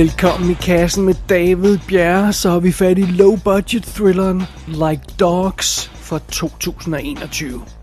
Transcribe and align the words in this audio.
Velkommen 0.00 0.50
i 0.50 0.54
kassen 0.54 1.04
med 1.04 1.14
David 1.28 1.78
Bjerre, 1.88 2.32
så 2.32 2.50
har 2.50 2.60
vi 2.60 2.72
fat 2.72 2.98
i 2.98 3.02
low 3.02 3.36
budget 3.36 3.84
thrilleren 3.84 4.42
Like 4.66 5.02
Dogs 5.18 5.90
fra 5.94 6.18
2021. 6.18 7.79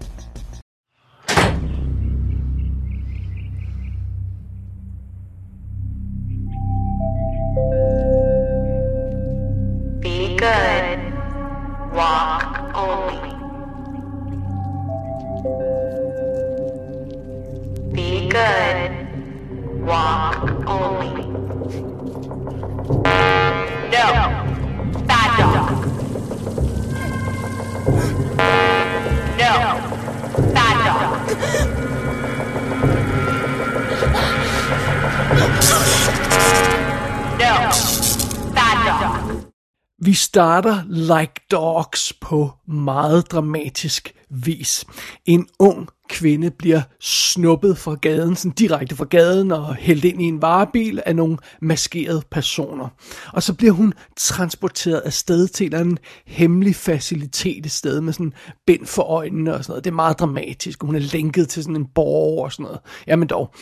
Vi 40.08 40.14
starter 40.14 40.84
Like 40.90 41.34
Dogs 41.52 42.14
på 42.22 42.52
meget 42.68 43.32
dramatisk 43.32 44.14
vis. 44.30 44.86
En 45.26 45.48
ung 45.60 45.90
kvinde 46.10 46.52
bliver 46.52 46.82
snuppet 47.00 47.78
fra 47.78 47.96
gaden, 47.96 48.36
sådan 48.36 48.52
direkte 48.52 48.96
fra 48.96 49.06
gaden 49.06 49.52
og 49.52 49.76
hældt 49.76 50.06
ind 50.06 50.22
i 50.22 50.26
en 50.26 50.42
varebil 50.42 51.02
af 51.06 51.16
nogle 51.16 51.38
maskerede 51.62 52.22
personer. 52.32 52.88
Og 53.34 53.44
så 53.44 53.54
bliver 53.54 53.74
hun 53.74 53.94
transporteret 54.16 55.02
afsted 55.06 55.48
til 55.48 55.76
en 55.76 55.98
hemmelig 56.26 56.76
facilitet 56.76 57.66
et 57.66 57.72
sted 57.72 58.02
med 58.02 58.14
sådan 58.14 58.34
bind 58.68 58.86
for 58.86 59.04
øjnene 59.04 59.54
og 59.54 59.64
sådan 59.64 59.72
noget. 59.72 59.84
Det 59.84 59.92
er 59.92 59.96
meget 59.96 60.20
dramatisk, 60.20 60.84
hun 60.84 60.96
er 60.96 61.00
lænket 61.00 61.50
til 61.50 61.64
sådan 61.64 61.76
en 61.76 61.88
borg 61.96 62.44
og 62.44 62.52
sådan 62.52 62.64
noget. 62.64 62.80
Jamen 63.08 63.28
dog 63.28 63.54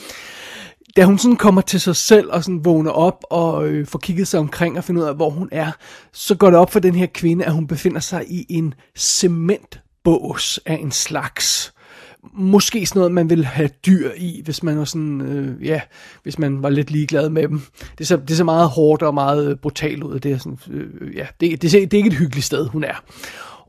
da 0.95 1.05
hun 1.05 1.17
sådan 1.17 1.37
kommer 1.37 1.61
til 1.61 1.81
sig 1.81 1.95
selv 1.95 2.31
og 2.31 2.43
sådan 2.43 2.65
vågner 2.65 2.91
op 2.91 3.23
og 3.29 3.67
øh, 3.67 3.87
får 3.87 3.99
kigget 3.99 4.27
sig 4.27 4.39
omkring 4.39 4.77
og 4.77 4.83
finder 4.83 5.01
ud 5.01 5.07
af, 5.07 5.15
hvor 5.15 5.29
hun 5.29 5.49
er, 5.51 5.71
så 6.13 6.35
går 6.35 6.49
det 6.49 6.59
op 6.59 6.71
for 6.71 6.79
den 6.79 6.95
her 6.95 7.05
kvinde, 7.05 7.45
at 7.45 7.53
hun 7.53 7.67
befinder 7.67 7.99
sig 7.99 8.25
i 8.27 8.45
en 8.49 8.73
cementbås 8.97 10.59
af 10.65 10.73
en 10.81 10.91
slags. 10.91 11.73
Måske 12.33 12.85
sådan 12.85 12.99
noget, 12.99 13.11
man 13.11 13.29
ville 13.29 13.45
have 13.45 13.69
dyr 13.85 14.11
i, 14.17 14.41
hvis 14.43 14.63
man 14.63 14.77
var 14.77 14.85
sådan, 14.85 15.21
øh, 15.21 15.65
ja, 15.65 15.81
hvis 16.23 16.39
man 16.39 16.63
var 16.63 16.69
lidt 16.69 16.91
ligeglad 16.91 17.29
med 17.29 17.47
dem. 17.47 17.61
Det 17.97 18.07
ser, 18.07 18.15
det 18.15 18.37
ser 18.37 18.43
meget 18.43 18.69
hårdt 18.69 19.01
og 19.01 19.13
meget 19.13 19.49
øh, 19.49 19.57
brutalt 19.57 20.03
ud. 20.03 20.19
Det 20.19 20.31
er, 20.31 20.37
sådan, 20.37 20.59
øh, 20.71 21.15
ja, 21.15 21.27
det, 21.39 21.61
det, 21.61 21.71
ser, 21.71 21.79
det 21.79 21.93
er 21.93 21.97
ikke 21.97 22.07
et 22.07 22.17
hyggeligt 22.17 22.45
sted, 22.45 22.67
hun 22.67 22.83
er. 22.83 23.03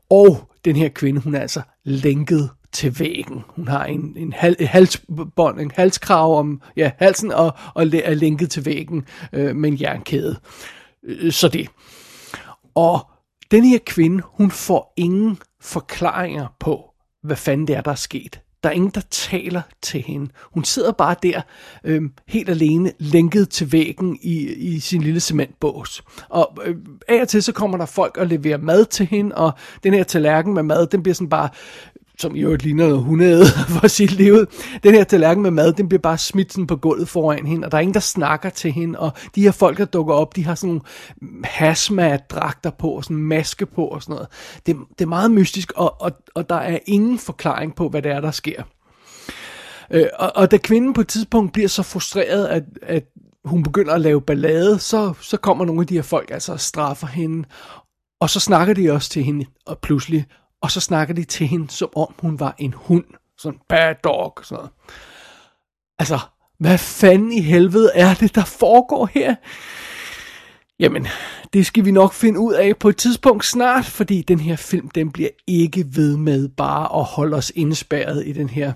Og 0.09 0.49
den 0.65 0.75
her 0.75 0.89
kvinde, 0.89 1.21
hun 1.21 1.35
er 1.35 1.39
altså 1.39 1.61
lænket 1.83 2.49
til 2.71 2.99
væggen. 2.99 3.43
Hun 3.47 3.67
har 3.67 3.85
en, 3.85 4.13
en 4.17 4.33
hal, 4.33 4.55
et 4.59 4.67
halsbånd, 4.67 5.59
en 5.59 5.71
halskrav 5.75 6.37
om 6.39 6.61
ja, 6.77 6.91
halsen 6.97 7.31
og, 7.31 7.51
og 7.73 7.83
er 7.83 8.13
lænket 8.13 8.49
til 8.49 8.65
væggen 8.65 9.05
øh, 9.33 9.55
med 9.55 9.69
en 9.69 9.81
jernkæde. 9.81 10.39
Øh, 11.03 11.31
så 11.31 11.47
det. 11.47 11.67
Og 12.75 13.07
den 13.51 13.63
her 13.63 13.79
kvinde, 13.85 14.23
hun 14.25 14.51
får 14.51 14.93
ingen 14.97 15.37
forklaringer 15.61 16.47
på, 16.59 16.85
hvad 17.23 17.35
fanden 17.35 17.67
det 17.67 17.75
er, 17.75 17.81
der 17.81 17.91
er 17.91 17.95
sket. 17.95 18.39
Der 18.63 18.69
er 18.69 18.73
ingen, 18.73 18.91
der 18.95 19.01
taler 19.11 19.61
til 19.81 20.01
hende. 20.01 20.29
Hun 20.53 20.63
sidder 20.63 20.91
bare 20.91 21.15
der, 21.23 21.41
øh, 21.83 22.01
helt 22.27 22.49
alene, 22.49 22.91
lænket 22.99 23.49
til 23.49 23.71
væggen 23.71 24.19
i, 24.21 24.53
i 24.53 24.79
sin 24.79 25.01
lille 25.01 25.19
cementbås. 25.19 26.03
Og 26.29 26.57
øh, 26.65 26.75
af 27.07 27.21
og 27.21 27.27
til, 27.27 27.43
så 27.43 27.51
kommer 27.51 27.77
der 27.77 27.85
folk 27.85 28.17
og 28.17 28.27
leverer 28.27 28.57
mad 28.57 28.85
til 28.85 29.05
hende, 29.05 29.35
og 29.35 29.51
den 29.83 29.93
her 29.93 30.03
tallerken 30.03 30.53
med 30.53 30.63
mad, 30.63 30.87
den 30.87 31.03
bliver 31.03 31.15
sådan 31.15 31.29
bare 31.29 31.49
som 32.19 32.35
i 32.35 32.39
øvrigt 32.39 32.63
ligner 32.63 32.87
noget 32.87 33.03
hundeæde 33.03 33.45
for 33.79 33.87
sit 33.87 34.11
liv. 34.11 34.45
Den 34.83 34.93
her 34.93 35.03
tallerken 35.03 35.43
med 35.43 35.51
mad, 35.51 35.73
den 35.73 35.89
bliver 35.89 36.01
bare 36.01 36.17
smidt 36.17 36.53
sådan 36.53 36.67
på 36.67 36.75
gulvet 36.75 37.09
foran 37.09 37.45
hende, 37.45 37.65
og 37.65 37.71
der 37.71 37.77
er 37.77 37.81
ingen, 37.81 37.93
der 37.93 37.99
snakker 37.99 38.49
til 38.49 38.71
hende, 38.71 38.99
og 38.99 39.11
de 39.35 39.41
her 39.41 39.51
folk, 39.51 39.77
der 39.77 39.85
dukker 39.85 40.13
op, 40.13 40.35
de 40.35 40.45
har 40.45 40.55
sådan 40.55 40.69
nogle 40.69 40.81
hazmat-dragter 41.43 42.69
på, 42.69 42.89
og 42.89 43.03
sådan 43.03 43.17
en 43.17 43.23
maske 43.23 43.65
på 43.65 43.85
og 43.85 44.03
sådan 44.03 44.13
noget. 44.13 44.27
Det, 44.65 44.75
det 44.99 45.05
er 45.05 45.09
meget 45.09 45.31
mystisk, 45.31 45.71
og, 45.75 46.01
og, 46.01 46.11
og 46.35 46.49
der 46.49 46.55
er 46.55 46.79
ingen 46.85 47.19
forklaring 47.19 47.75
på, 47.75 47.89
hvad 47.89 48.01
det 48.01 48.11
er, 48.11 48.21
der 48.21 48.31
sker. 48.31 48.63
Øh, 49.91 50.07
og, 50.19 50.31
og 50.35 50.51
da 50.51 50.57
kvinden 50.57 50.93
på 50.93 51.01
et 51.01 51.07
tidspunkt 51.07 51.53
bliver 51.53 51.69
så 51.69 51.83
frustreret, 51.83 52.47
at, 52.47 52.63
at 52.81 53.03
hun 53.45 53.63
begynder 53.63 53.93
at 53.93 54.01
lave 54.01 54.21
ballade, 54.21 54.79
så, 54.79 55.13
så 55.21 55.37
kommer 55.37 55.65
nogle 55.65 55.81
af 55.81 55.87
de 55.87 55.95
her 55.95 56.01
folk 56.01 56.31
altså 56.31 56.51
og 56.53 56.59
straffer 56.59 57.07
hende, 57.07 57.47
og 58.21 58.29
så 58.29 58.39
snakker 58.39 58.73
de 58.73 58.91
også 58.91 59.09
til 59.09 59.23
hende, 59.23 59.45
og 59.65 59.79
pludselig, 59.79 60.25
og 60.61 60.71
så 60.71 60.79
snakker 60.79 61.13
de 61.13 61.23
til 61.23 61.47
hende, 61.47 61.69
som 61.69 61.89
om 61.95 62.13
hun 62.19 62.39
var 62.39 62.55
en 62.57 62.73
hund. 62.73 63.05
Sådan 63.37 63.59
bad 63.69 63.95
dog, 64.03 64.37
sådan 64.43 64.55
noget. 64.55 64.71
Altså, 65.99 66.19
hvad 66.59 66.77
fanden 66.77 67.31
i 67.31 67.41
helvede 67.41 67.91
er 67.95 68.13
det, 68.13 68.35
der 68.35 68.45
foregår 68.45 69.09
her? 69.13 69.35
Jamen, 70.79 71.07
det 71.53 71.65
skal 71.65 71.85
vi 71.85 71.91
nok 71.91 72.13
finde 72.13 72.39
ud 72.39 72.53
af 72.53 72.77
på 72.77 72.89
et 72.89 72.97
tidspunkt 72.97 73.45
snart, 73.45 73.85
fordi 73.85 74.21
den 74.21 74.39
her 74.39 74.55
film, 74.55 74.89
den 74.89 75.11
bliver 75.11 75.29
ikke 75.47 75.85
ved 75.95 76.17
med 76.17 76.49
bare 76.49 76.99
at 76.99 77.05
holde 77.05 77.37
os 77.37 77.51
indspærret 77.55 78.27
i 78.27 78.31
den 78.31 78.49
her 78.49 78.73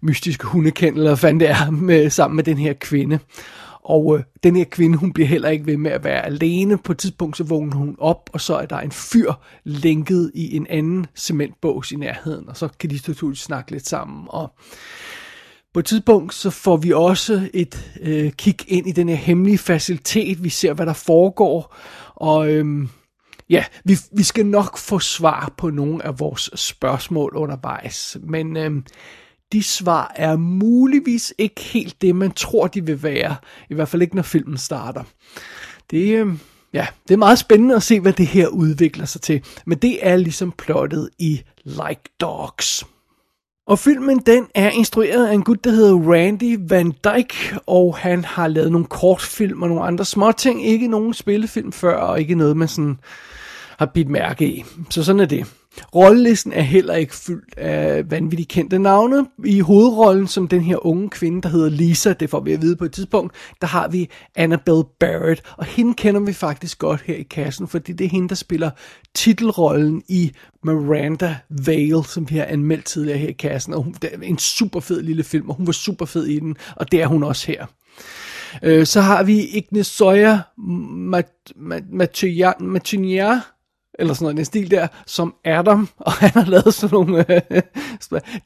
mystiske 0.00 0.46
hundekendel, 0.46 1.00
eller 1.00 1.16
hvad 1.16 1.34
det 1.34 1.50
er, 1.50 1.70
med, 1.70 2.10
sammen 2.10 2.36
med 2.36 2.44
den 2.44 2.58
her 2.58 2.72
kvinde. 2.72 3.18
Og 3.84 4.18
øh, 4.18 4.24
den 4.42 4.56
her 4.56 4.64
kvinde, 4.64 4.98
hun 4.98 5.12
bliver 5.12 5.26
heller 5.28 5.48
ikke 5.48 5.66
ved 5.66 5.76
med 5.76 5.90
at 5.90 6.04
være 6.04 6.26
alene. 6.26 6.78
På 6.78 6.92
et 6.92 6.98
tidspunkt, 6.98 7.36
så 7.36 7.44
vågner 7.44 7.76
hun 7.76 7.96
op, 7.98 8.30
og 8.32 8.40
så 8.40 8.56
er 8.56 8.66
der 8.66 8.78
en 8.78 8.92
fyr 8.92 9.32
lænket 9.64 10.30
i 10.34 10.56
en 10.56 10.66
anden 10.66 11.06
cementbås 11.16 11.92
i 11.92 11.96
nærheden, 11.96 12.48
og 12.48 12.56
så 12.56 12.68
kan 12.80 12.90
de 12.90 13.00
naturligvis 13.08 13.40
snakke 13.40 13.70
lidt 13.70 13.88
sammen. 13.88 14.26
Og 14.28 14.52
på 15.74 15.80
et 15.80 15.86
tidspunkt, 15.86 16.34
så 16.34 16.50
får 16.50 16.76
vi 16.76 16.92
også 16.92 17.48
et 17.54 17.92
øh, 18.00 18.32
kig 18.32 18.56
ind 18.68 18.86
i 18.86 18.92
den 18.92 19.08
her 19.08 19.16
hemmelige 19.16 19.58
facilitet. 19.58 20.44
Vi 20.44 20.48
ser, 20.48 20.72
hvad 20.72 20.86
der 20.86 20.92
foregår, 20.92 21.76
og 22.14 22.50
Øh, 22.50 22.88
ja, 23.50 23.64
vi, 23.84 23.98
vi 24.12 24.22
skal 24.22 24.46
nok 24.46 24.78
få 24.78 24.98
svar 24.98 25.54
på 25.56 25.70
nogle 25.70 26.06
af 26.06 26.20
vores 26.20 26.50
spørgsmål 26.54 27.32
undervejs. 27.36 28.16
Men 28.22 28.56
øh, 28.56 28.82
de 29.54 29.62
svar 29.62 30.12
er 30.16 30.36
muligvis 30.36 31.34
ikke 31.38 31.60
helt 31.60 32.02
det, 32.02 32.16
man 32.16 32.32
tror, 32.32 32.66
de 32.66 32.86
vil 32.86 33.02
være. 33.02 33.36
I 33.70 33.74
hvert 33.74 33.88
fald 33.88 34.02
ikke, 34.02 34.16
når 34.16 34.22
filmen 34.22 34.58
starter. 34.58 35.02
Det, 35.90 36.18
øh, 36.18 36.34
ja, 36.72 36.86
det 37.08 37.14
er 37.14 37.18
meget 37.18 37.38
spændende 37.38 37.74
at 37.74 37.82
se, 37.82 38.00
hvad 38.00 38.12
det 38.12 38.26
her 38.26 38.48
udvikler 38.48 39.04
sig 39.04 39.20
til. 39.20 39.42
Men 39.66 39.78
det 39.78 40.06
er 40.06 40.16
ligesom 40.16 40.52
plottet 40.52 41.10
i 41.18 41.42
Like 41.64 42.02
Dogs. 42.20 42.84
Og 43.66 43.78
filmen 43.78 44.18
den 44.18 44.46
er 44.54 44.70
instrueret 44.70 45.26
af 45.26 45.34
en 45.34 45.42
gut, 45.42 45.64
der 45.64 45.70
hedder 45.70 46.12
Randy 46.12 46.58
Van 46.68 46.94
Dyke, 47.04 47.58
og 47.66 47.96
han 47.96 48.24
har 48.24 48.48
lavet 48.48 48.72
nogle 48.72 48.86
kortfilm 48.86 49.62
og 49.62 49.68
nogle 49.68 49.84
andre 49.84 50.04
småting. 50.04 50.66
Ikke 50.66 50.88
nogen 50.88 51.14
spillefilm 51.14 51.72
før, 51.72 51.96
og 51.96 52.20
ikke 52.20 52.34
noget, 52.34 52.56
man 52.56 52.68
sådan 52.68 52.98
har 53.78 53.86
bidt 53.86 54.08
mærke 54.08 54.46
i. 54.46 54.64
Så 54.90 55.04
sådan 55.04 55.20
er 55.20 55.26
det. 55.26 55.46
Rollelisten 55.94 56.52
er 56.52 56.62
heller 56.62 56.94
ikke 56.94 57.14
fyldt 57.14 57.58
af 57.58 58.10
vanvittigt 58.10 58.48
kendte 58.48 58.78
navne. 58.78 59.26
I 59.44 59.60
hovedrollen 59.60 60.26
som 60.26 60.48
den 60.48 60.60
her 60.60 60.86
unge 60.86 61.10
kvinde, 61.10 61.42
der 61.42 61.48
hedder 61.48 61.68
Lisa, 61.68 62.12
det 62.12 62.30
får 62.30 62.40
vi 62.40 62.52
at 62.52 62.62
vide 62.62 62.76
på 62.76 62.84
et 62.84 62.92
tidspunkt, 62.92 63.34
der 63.60 63.66
har 63.66 63.88
vi 63.88 64.10
Annabelle 64.36 64.84
Barrett, 65.00 65.42
og 65.56 65.64
hende 65.64 65.94
kender 65.94 66.20
vi 66.20 66.32
faktisk 66.32 66.78
godt 66.78 67.00
her 67.00 67.14
i 67.14 67.22
kassen, 67.22 67.68
fordi 67.68 67.92
det 67.92 68.04
er 68.04 68.08
hende, 68.08 68.28
der 68.28 68.34
spiller 68.34 68.70
titelrollen 69.14 70.02
i 70.08 70.32
Miranda 70.64 71.36
Vale, 71.66 72.04
som 72.04 72.30
vi 72.30 72.36
har 72.36 72.44
anmeldt 72.44 72.84
tidligere 72.84 73.18
her 73.18 73.28
i 73.28 73.32
kassen, 73.32 73.74
og 73.74 73.82
hun, 73.82 73.94
det 74.02 74.10
er 74.12 74.18
en 74.22 74.38
super 74.38 74.80
fed 74.80 75.02
lille 75.02 75.24
film, 75.24 75.50
og 75.50 75.56
hun 75.56 75.66
var 75.66 75.72
super 75.72 76.04
fed 76.04 76.26
i 76.26 76.38
den, 76.38 76.56
og 76.76 76.92
det 76.92 77.02
er 77.02 77.06
hun 77.06 77.22
også 77.22 77.46
her. 77.46 77.66
Øh, 78.62 78.86
så 78.86 79.00
har 79.00 79.22
vi 79.22 79.40
Ignis 79.40 79.86
Soya 79.86 80.38
Matunia, 82.60 83.40
eller 83.98 84.14
sådan 84.14 84.24
noget, 84.24 84.36
den 84.36 84.44
stil 84.44 84.70
der, 84.70 84.86
som 85.06 85.34
Adam, 85.44 85.88
og 85.98 86.12
han 86.12 86.30
har 86.30 86.50
lavet 86.50 86.74
sådan 86.74 86.94
nogle, 86.94 87.42
øh, 87.52 87.62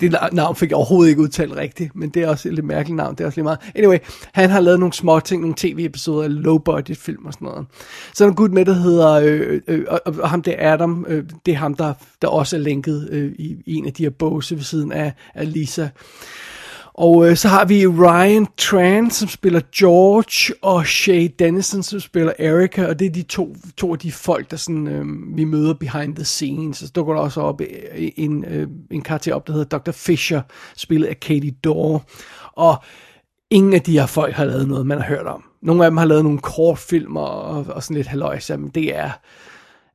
det 0.00 0.16
navn 0.32 0.56
fik 0.56 0.70
jeg 0.70 0.76
overhovedet 0.76 1.10
ikke 1.10 1.22
udtalt 1.22 1.56
rigtigt, 1.56 1.96
men 1.96 2.10
det 2.10 2.22
er 2.22 2.28
også 2.28 2.48
et 2.48 2.54
lidt 2.54 2.66
mærkeligt 2.66 2.96
navn, 2.96 3.14
det 3.14 3.20
er 3.20 3.26
også 3.26 3.36
lige 3.36 3.44
meget. 3.44 3.58
Anyway, 3.74 3.98
han 4.32 4.50
har 4.50 4.60
lavet 4.60 4.80
nogle 4.80 4.92
små 4.92 5.20
ting, 5.20 5.40
nogle 5.40 5.54
tv-episoder 5.58 6.24
af 6.24 6.42
low 6.42 6.58
budget 6.58 6.96
film 6.96 7.26
og 7.26 7.32
sådan 7.32 7.46
noget. 7.46 7.66
Så 8.14 8.24
er 8.24 8.26
der 8.26 8.30
en 8.30 8.36
gut 8.36 8.52
med, 8.52 8.64
der 8.64 8.72
hedder, 8.72 9.12
øh, 9.12 9.40
øh, 9.40 9.60
øh 9.68 9.84
og, 9.88 10.00
og 10.18 10.30
ham 10.30 10.42
det 10.42 10.54
er 10.58 10.72
Adam, 10.72 11.06
øh, 11.08 11.24
det 11.46 11.52
er 11.52 11.58
ham, 11.58 11.74
der, 11.74 11.94
der 12.22 12.28
også 12.28 12.56
er 12.56 12.60
linket 12.60 13.08
øh, 13.10 13.32
i, 13.38 13.56
i 13.66 13.74
en 13.74 13.86
af 13.86 13.92
de 13.92 14.02
her 14.02 14.10
bose 14.10 14.56
ved 14.56 14.62
siden 14.62 14.92
af, 14.92 15.12
af 15.34 15.52
Lisa. 15.52 15.88
Og 16.98 17.28
øh, 17.28 17.36
så 17.36 17.48
har 17.48 17.64
vi 17.64 17.86
Ryan 17.86 18.46
Tran, 18.56 19.10
som 19.10 19.28
spiller 19.28 19.60
George, 19.76 20.54
og 20.62 20.86
Shay 20.86 21.34
Dennison, 21.38 21.82
som 21.82 22.00
spiller 22.00 22.32
Erica, 22.38 22.86
og 22.86 22.98
det 22.98 23.06
er 23.06 23.10
de 23.10 23.22
to, 23.22 23.56
to 23.76 23.92
af 23.92 23.98
de 23.98 24.12
folk, 24.12 24.50
der 24.50 24.56
sådan, 24.56 24.86
øh, 24.86 25.36
vi 25.36 25.44
møder 25.44 25.74
behind 25.74 26.14
the 26.14 26.24
scenes. 26.24 26.76
Så 26.76 26.92
dukker 26.94 27.14
der 27.14 27.20
også 27.20 27.40
op 27.40 27.60
øh, 27.60 27.68
en, 28.16 28.44
øh, 28.44 28.68
en 28.90 29.02
karakter 29.02 29.34
op, 29.34 29.46
der 29.46 29.52
hedder 29.52 29.78
Dr. 29.78 29.90
Fisher, 29.90 30.40
spillet 30.76 31.06
af 31.06 31.20
Katie 31.20 31.50
Dore. 31.64 32.00
Og 32.52 32.76
ingen 33.50 33.72
af 33.74 33.80
de 33.82 33.98
her 33.98 34.06
folk 34.06 34.34
har 34.34 34.44
lavet 34.44 34.68
noget, 34.68 34.86
man 34.86 34.98
har 34.98 35.08
hørt 35.08 35.26
om. 35.26 35.44
nogle 35.62 35.84
af 35.84 35.90
dem 35.90 35.96
har 35.96 36.04
lavet 36.04 36.24
nogle 36.24 36.38
kortfilmer 36.38 37.20
og, 37.20 37.66
og 37.68 37.82
sådan 37.82 37.96
lidt 37.96 38.06
halløjsa, 38.06 38.56
men 38.56 38.70
det 38.70 38.96
er, 38.96 39.10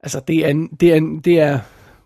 altså 0.04 0.22
det 0.28 0.50
er, 0.50 0.54
det 0.80 0.94
er, 0.94 1.00
det 1.00 1.00
er, 1.00 1.22
det 1.24 1.40
er 1.40 1.60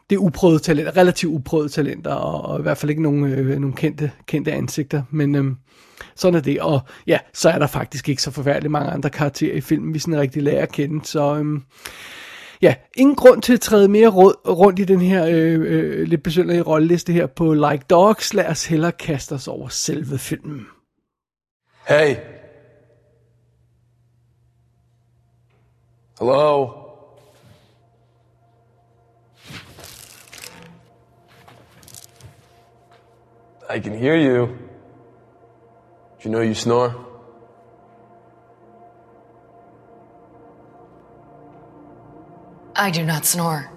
det 0.10 0.18
uprøvede 0.18 0.60
talenter, 0.60 0.98
relativt 0.98 1.34
uprøvede 1.34 1.70
talenter, 1.70 2.14
og, 2.14 2.42
og 2.42 2.60
i 2.60 2.62
hvert 2.62 2.78
fald 2.78 2.90
ikke 2.90 3.02
nogen, 3.02 3.26
øh, 3.26 3.48
nogen 3.48 3.74
kendte, 3.74 4.12
kendte 4.26 4.52
ansigter, 4.52 5.04
men 5.12 5.36
øh, 5.36 5.46
sådan 6.16 6.36
er 6.36 6.42
det, 6.42 6.62
og 6.62 6.80
ja, 7.08 7.20
så 7.34 7.50
er 7.50 7.60
der 7.60 7.68
faktisk 7.68 8.10
ikke 8.10 8.22
så 8.22 8.32
forfærdeligt 8.32 8.72
mange 8.72 8.92
andre 8.92 9.10
karakterer 9.10 9.56
i 9.56 9.62
filmen, 9.62 9.94
vi 9.94 10.00
sådan 10.00 10.20
rigtig 10.20 10.44
lærer 10.44 10.62
at 10.62 10.72
kende, 10.72 11.06
så 11.06 11.36
øh, 11.36 11.62
ja, 12.62 12.76
ingen 12.96 13.16
grund 13.16 13.42
til 13.42 13.54
at 13.54 13.62
træde 13.62 13.88
mere 13.88 14.08
råd, 14.08 14.34
rundt 14.48 14.80
i 14.80 14.84
den 14.84 15.02
her 15.02 15.26
øh, 15.26 15.62
øh, 15.62 16.08
lidt 16.08 16.24
besynderlige 16.24 16.62
rolleliste 16.62 17.14
her 17.14 17.26
på 17.26 17.54
Like 17.54 17.86
Dogs, 17.90 18.34
lad 18.34 18.46
os 18.46 18.66
hellere 18.66 18.92
kaste 18.92 19.34
os 19.34 19.48
over 19.48 19.68
selve 19.68 20.18
filmen. 20.18 20.66
Hey. 21.88 22.16
Hello? 26.20 26.87
I 33.70 33.80
can 33.80 33.98
hear 33.98 34.16
you. 34.16 34.46
Do 36.20 36.30
you 36.30 36.32
know 36.32 36.42
you 36.42 36.54
snore? 36.54 36.96
I 42.76 42.92
do 42.92 43.04
not 43.04 43.26
snore. 43.26 43.70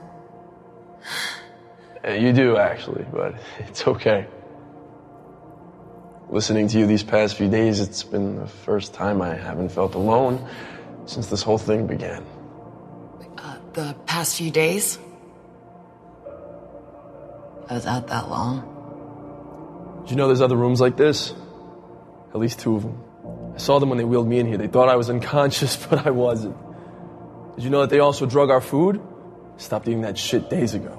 Yeah, 2.05 2.15
you 2.15 2.33
do, 2.33 2.57
actually, 2.57 3.05
but 3.13 3.35
it's 3.59 3.87
okay. 3.87 4.27
Listening 6.29 6.69
to 6.69 6.79
you 6.79 6.87
these 6.87 7.03
past 7.03 7.37
few 7.37 7.49
days, 7.49 7.81
it's 7.81 8.05
been 8.05 8.37
the 8.37 8.47
first 8.47 8.95
time 8.95 9.21
I 9.21 9.35
haven't 9.35 9.71
felt 9.71 9.97
alone 9.97 10.49
since 11.07 11.27
this 11.27 11.43
whole 11.43 11.59
thing 11.59 11.89
began. 11.89 12.25
Uh, 13.39 13.57
the 13.73 13.97
past 14.07 14.37
few 14.37 14.53
days? 14.53 14.99
I 17.69 17.75
Was 17.75 17.87
out 17.87 18.07
that 18.07 18.29
long? 18.31 18.80
Did 20.03 20.11
you 20.11 20.17
know 20.17 20.27
there's 20.27 20.41
other 20.41 20.57
rooms 20.57 20.81
like 20.81 20.97
this? 20.97 21.35
At 22.33 22.39
least 22.39 22.61
two 22.61 22.77
of 22.77 22.83
them. 22.83 23.03
I 23.55 23.59
saw 23.59 23.79
them 23.79 23.89
when 23.89 23.99
they 23.99 24.05
wheeled 24.05 24.29
me 24.29 24.39
in 24.39 24.47
here. 24.47 24.57
They 24.57 24.69
thought 24.69 24.89
I 24.89 24.97
was 24.97 25.11
unconscious, 25.17 25.77
but 25.77 26.07
I 26.07 26.11
wasn't. 26.11 26.57
Did 27.57 27.65
you 27.65 27.71
know 27.71 27.81
that 27.81 27.91
they 27.91 27.99
also 27.99 28.27
drug 28.27 28.51
our 28.51 28.61
food? 28.61 29.03
Stopped 29.57 29.89
eating 29.89 30.03
that 30.03 30.17
shit 30.17 30.49
days 30.49 30.75
ago. 30.75 30.97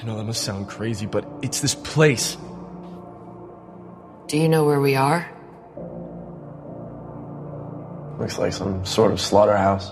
I 0.00 0.04
know 0.04 0.16
that 0.16 0.24
must 0.24 0.42
sound 0.42 0.68
crazy, 0.68 1.06
but 1.06 1.28
it's 1.42 1.60
this 1.60 1.74
place. 1.74 2.36
Do 4.28 4.38
you 4.38 4.48
know 4.48 4.64
where 4.64 4.80
we 4.80 4.94
are? 4.94 5.28
Looks 8.18 8.38
like 8.38 8.52
some 8.52 8.84
sort 8.84 9.12
of 9.12 9.20
slaughterhouse. 9.20 9.90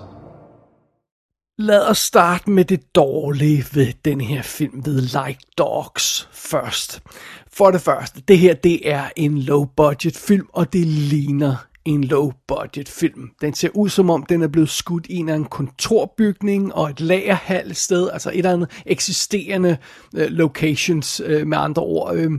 Lad 1.61 1.87
os 1.89 1.99
starte 1.99 2.51
med 2.51 2.65
det 2.65 2.95
dårlige 2.95 3.65
ved 3.73 3.93
den 4.05 4.21
her 4.21 4.43
film, 4.43 4.87
ved 4.87 5.01
Like 5.01 5.41
Dogs 5.59 6.29
først. 6.33 7.03
For 7.53 7.71
det 7.71 7.81
første, 7.81 8.23
det 8.29 8.39
her 8.39 8.55
det 8.55 8.91
er 8.91 9.09
en 9.17 9.39
low-budget 9.39 10.17
film, 10.17 10.47
og 10.53 10.73
det 10.73 10.87
ligner 10.87 11.57
en 11.85 12.05
low-budget 12.05 12.89
film. 12.89 13.31
Den 13.41 13.55
ser 13.55 13.69
ud 13.75 13.89
som 13.89 14.11
om, 14.11 14.27
den 14.27 14.43
er 14.43 14.49
blevet 14.49 14.69
skudt 14.69 15.07
i 15.11 15.17
en, 15.17 15.29
af 15.29 15.35
en 15.35 15.45
kontorbygning 15.45 16.75
og 16.75 16.91
et 16.91 17.01
lagerhal 17.01 17.75
sted, 17.75 18.11
altså 18.13 18.31
et 18.31 18.37
eller 18.37 18.53
andet 18.53 18.83
eksisterende 18.87 19.77
øh, 20.15 20.31
locations 20.31 21.23
øh, 21.25 21.47
med 21.47 21.59
andre 21.59 21.83
ord. 21.83 22.15
Øh, 22.15 22.31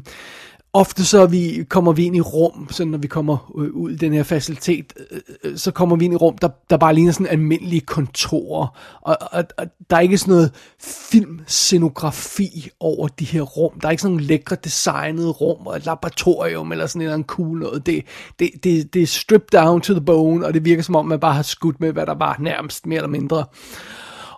ofte 0.74 1.06
så 1.06 1.26
vi, 1.26 1.66
kommer 1.70 1.92
vi 1.92 2.06
ind 2.06 2.16
i 2.16 2.22
rum, 2.22 2.68
så 2.72 2.86
når 2.86 2.98
vi 2.98 3.08
kommer 3.08 3.52
øh, 3.58 3.70
ud 3.74 3.92
i 3.92 3.96
den 3.96 4.14
her 4.14 4.24
facilitet, 4.24 4.94
øh, 5.12 5.20
øh, 5.44 5.58
så 5.58 5.72
kommer 5.72 5.96
vi 5.96 6.06
ind 6.06 6.14
i 6.14 6.18
rum, 6.18 6.38
der, 6.38 6.50
der 6.70 6.78
bare 6.78 6.94
ligner 6.94 7.12
sådan 7.12 7.28
almindelige 7.28 7.82
kontorer. 7.82 8.68
Og, 9.02 9.18
og, 9.32 9.44
og 9.58 9.66
der 9.90 9.96
er 9.96 10.02
ikke 10.02 10.18
sådan 10.18 10.32
noget 10.32 10.52
filmscenografi 10.80 12.70
over 12.80 13.08
de 13.08 13.26
her 13.26 13.42
rum. 13.42 13.80
Der 13.80 13.88
er 13.88 13.92
ikke 13.92 14.02
sådan 14.02 14.14
nogle 14.14 14.28
lækre 14.28 14.58
designede 14.64 15.30
rum 15.30 15.68
og 15.68 15.76
et 15.76 15.86
laboratorium 15.86 16.72
eller 16.72 16.88
sådan 16.88 17.20
en 17.20 17.24
cool 17.24 17.60
noget. 17.60 17.86
Det, 17.86 18.06
det, 18.40 18.50
det, 18.64 18.94
det 18.94 19.02
er 19.02 19.08
stripped 19.08 19.60
down 19.62 19.82
to 19.82 19.94
the 19.94 20.02
bone, 20.02 20.46
og 20.46 20.54
det 20.54 20.66
virker 20.66 20.84
som 20.84 20.96
om, 20.96 21.06
man 21.06 21.20
bare 21.20 21.34
har 21.34 21.44
skudt 21.44 21.80
med, 21.80 21.94
hvad 21.94 22.06
der 22.06 22.16
var 22.16 22.38
nærmest 22.40 22.86
mere 22.86 22.98
eller 22.98 23.10
mindre. 23.10 23.46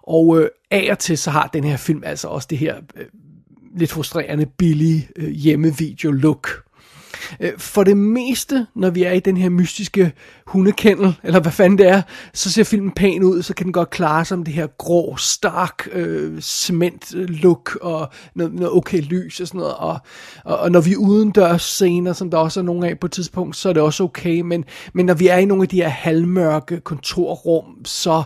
Og 0.04 0.40
øh, 0.40 0.50
af 0.72 0.88
og 0.92 1.00
til 1.00 1.18
så 1.18 1.32
har 1.32 1.50
den 1.54 1.64
her 1.64 1.78
film 1.78 2.04
altså 2.06 2.28
også 2.28 2.48
det 2.50 2.58
her 2.58 2.76
øh, 2.96 3.06
lidt 3.78 3.92
frustrerende 3.92 4.46
billig 4.46 5.10
øh, 5.16 5.30
hjemmevideo-look. 5.30 6.50
Øh, 7.40 7.52
for 7.58 7.84
det 7.84 7.98
meste, 7.98 8.68
når 8.76 8.90
vi 8.90 9.04
er 9.04 9.12
i 9.12 9.20
den 9.20 9.38
her 9.38 9.50
mystiske 9.50 10.12
hundekendel, 10.48 11.16
eller 11.24 11.40
hvad 11.40 11.52
fanden 11.52 11.78
det 11.78 11.88
er, 11.88 12.02
så 12.34 12.52
ser 12.52 12.64
filmen 12.64 12.92
pæn 12.92 13.24
ud, 13.24 13.42
så 13.42 13.54
kan 13.54 13.64
den 13.64 13.74
godt 13.74 13.90
klare 13.90 14.26
sig 14.26 14.38
om 14.38 14.44
det 14.44 14.54
her 14.54 14.68
grå, 14.78 15.16
stark 15.18 15.88
øh, 15.92 16.42
cement-look, 16.42 17.78
og 17.82 18.10
noget, 18.36 18.54
noget 18.54 18.72
okay 18.72 19.02
lys 19.02 19.40
og 19.40 19.48
sådan 19.48 19.60
noget. 19.60 19.76
Og, 19.76 20.00
og, 20.44 20.58
og 20.58 20.72
når 20.72 20.82
vi 20.82 20.92
er 20.92 20.98
udendørs 20.98 21.62
scener, 21.62 22.14
som 22.14 22.32
der 22.32 22.38
også 22.38 22.60
er 22.60 22.64
nogle 22.64 22.88
af 22.88 23.00
på 23.00 23.06
et 23.06 23.12
tidspunkt, 23.12 23.56
så 23.56 23.70
er 23.70 23.74
det 23.74 23.84
også 23.84 24.04
okay, 24.04 24.42
men, 24.42 24.66
men 24.94 25.06
når 25.06 25.14
vi 25.14 25.28
er 25.28 25.38
i 25.38 25.46
nogle 25.46 25.64
af 25.64 25.70
de 25.70 25.82
her 25.82 25.90
halvmørke 25.90 26.80
kontorrum, 26.80 27.86
så 27.86 28.24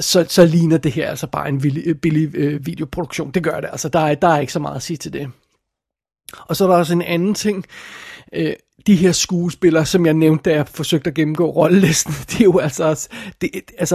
så, 0.00 0.26
så 0.28 0.44
ligner 0.44 0.78
det 0.78 0.92
her 0.92 1.10
altså 1.10 1.26
bare 1.26 1.48
en 1.48 1.60
billig, 1.60 1.82
øh, 1.86 1.94
billig 1.94 2.34
øh, 2.36 2.66
videoproduktion. 2.66 3.30
Det 3.30 3.42
gør 3.44 3.60
det. 3.60 3.68
Altså, 3.72 3.88
der 3.88 3.98
er, 4.00 4.14
der 4.14 4.28
er 4.28 4.40
ikke 4.40 4.52
så 4.52 4.58
meget 4.58 4.76
at 4.76 4.82
sige 4.82 4.96
til 4.96 5.12
det. 5.12 5.30
Og 6.32 6.56
så 6.56 6.64
er 6.64 6.68
der 6.68 6.76
også 6.76 6.92
en 6.92 7.02
anden 7.02 7.34
ting. 7.34 7.64
Øh, 8.32 8.52
de 8.86 8.96
her 8.96 9.12
skuespillere, 9.12 9.86
som 9.86 10.06
jeg 10.06 10.14
nævnte, 10.14 10.50
da 10.50 10.56
jeg 10.56 10.68
forsøgte 10.68 11.08
at 11.10 11.14
gennemgå 11.14 11.50
rollelisten, 11.50 12.14
det 12.30 12.40
er 12.40 12.44
jo 12.44 12.58
altså, 12.58 12.84
også- 12.84 13.08
det, 13.40 13.50
altså, 13.78 13.94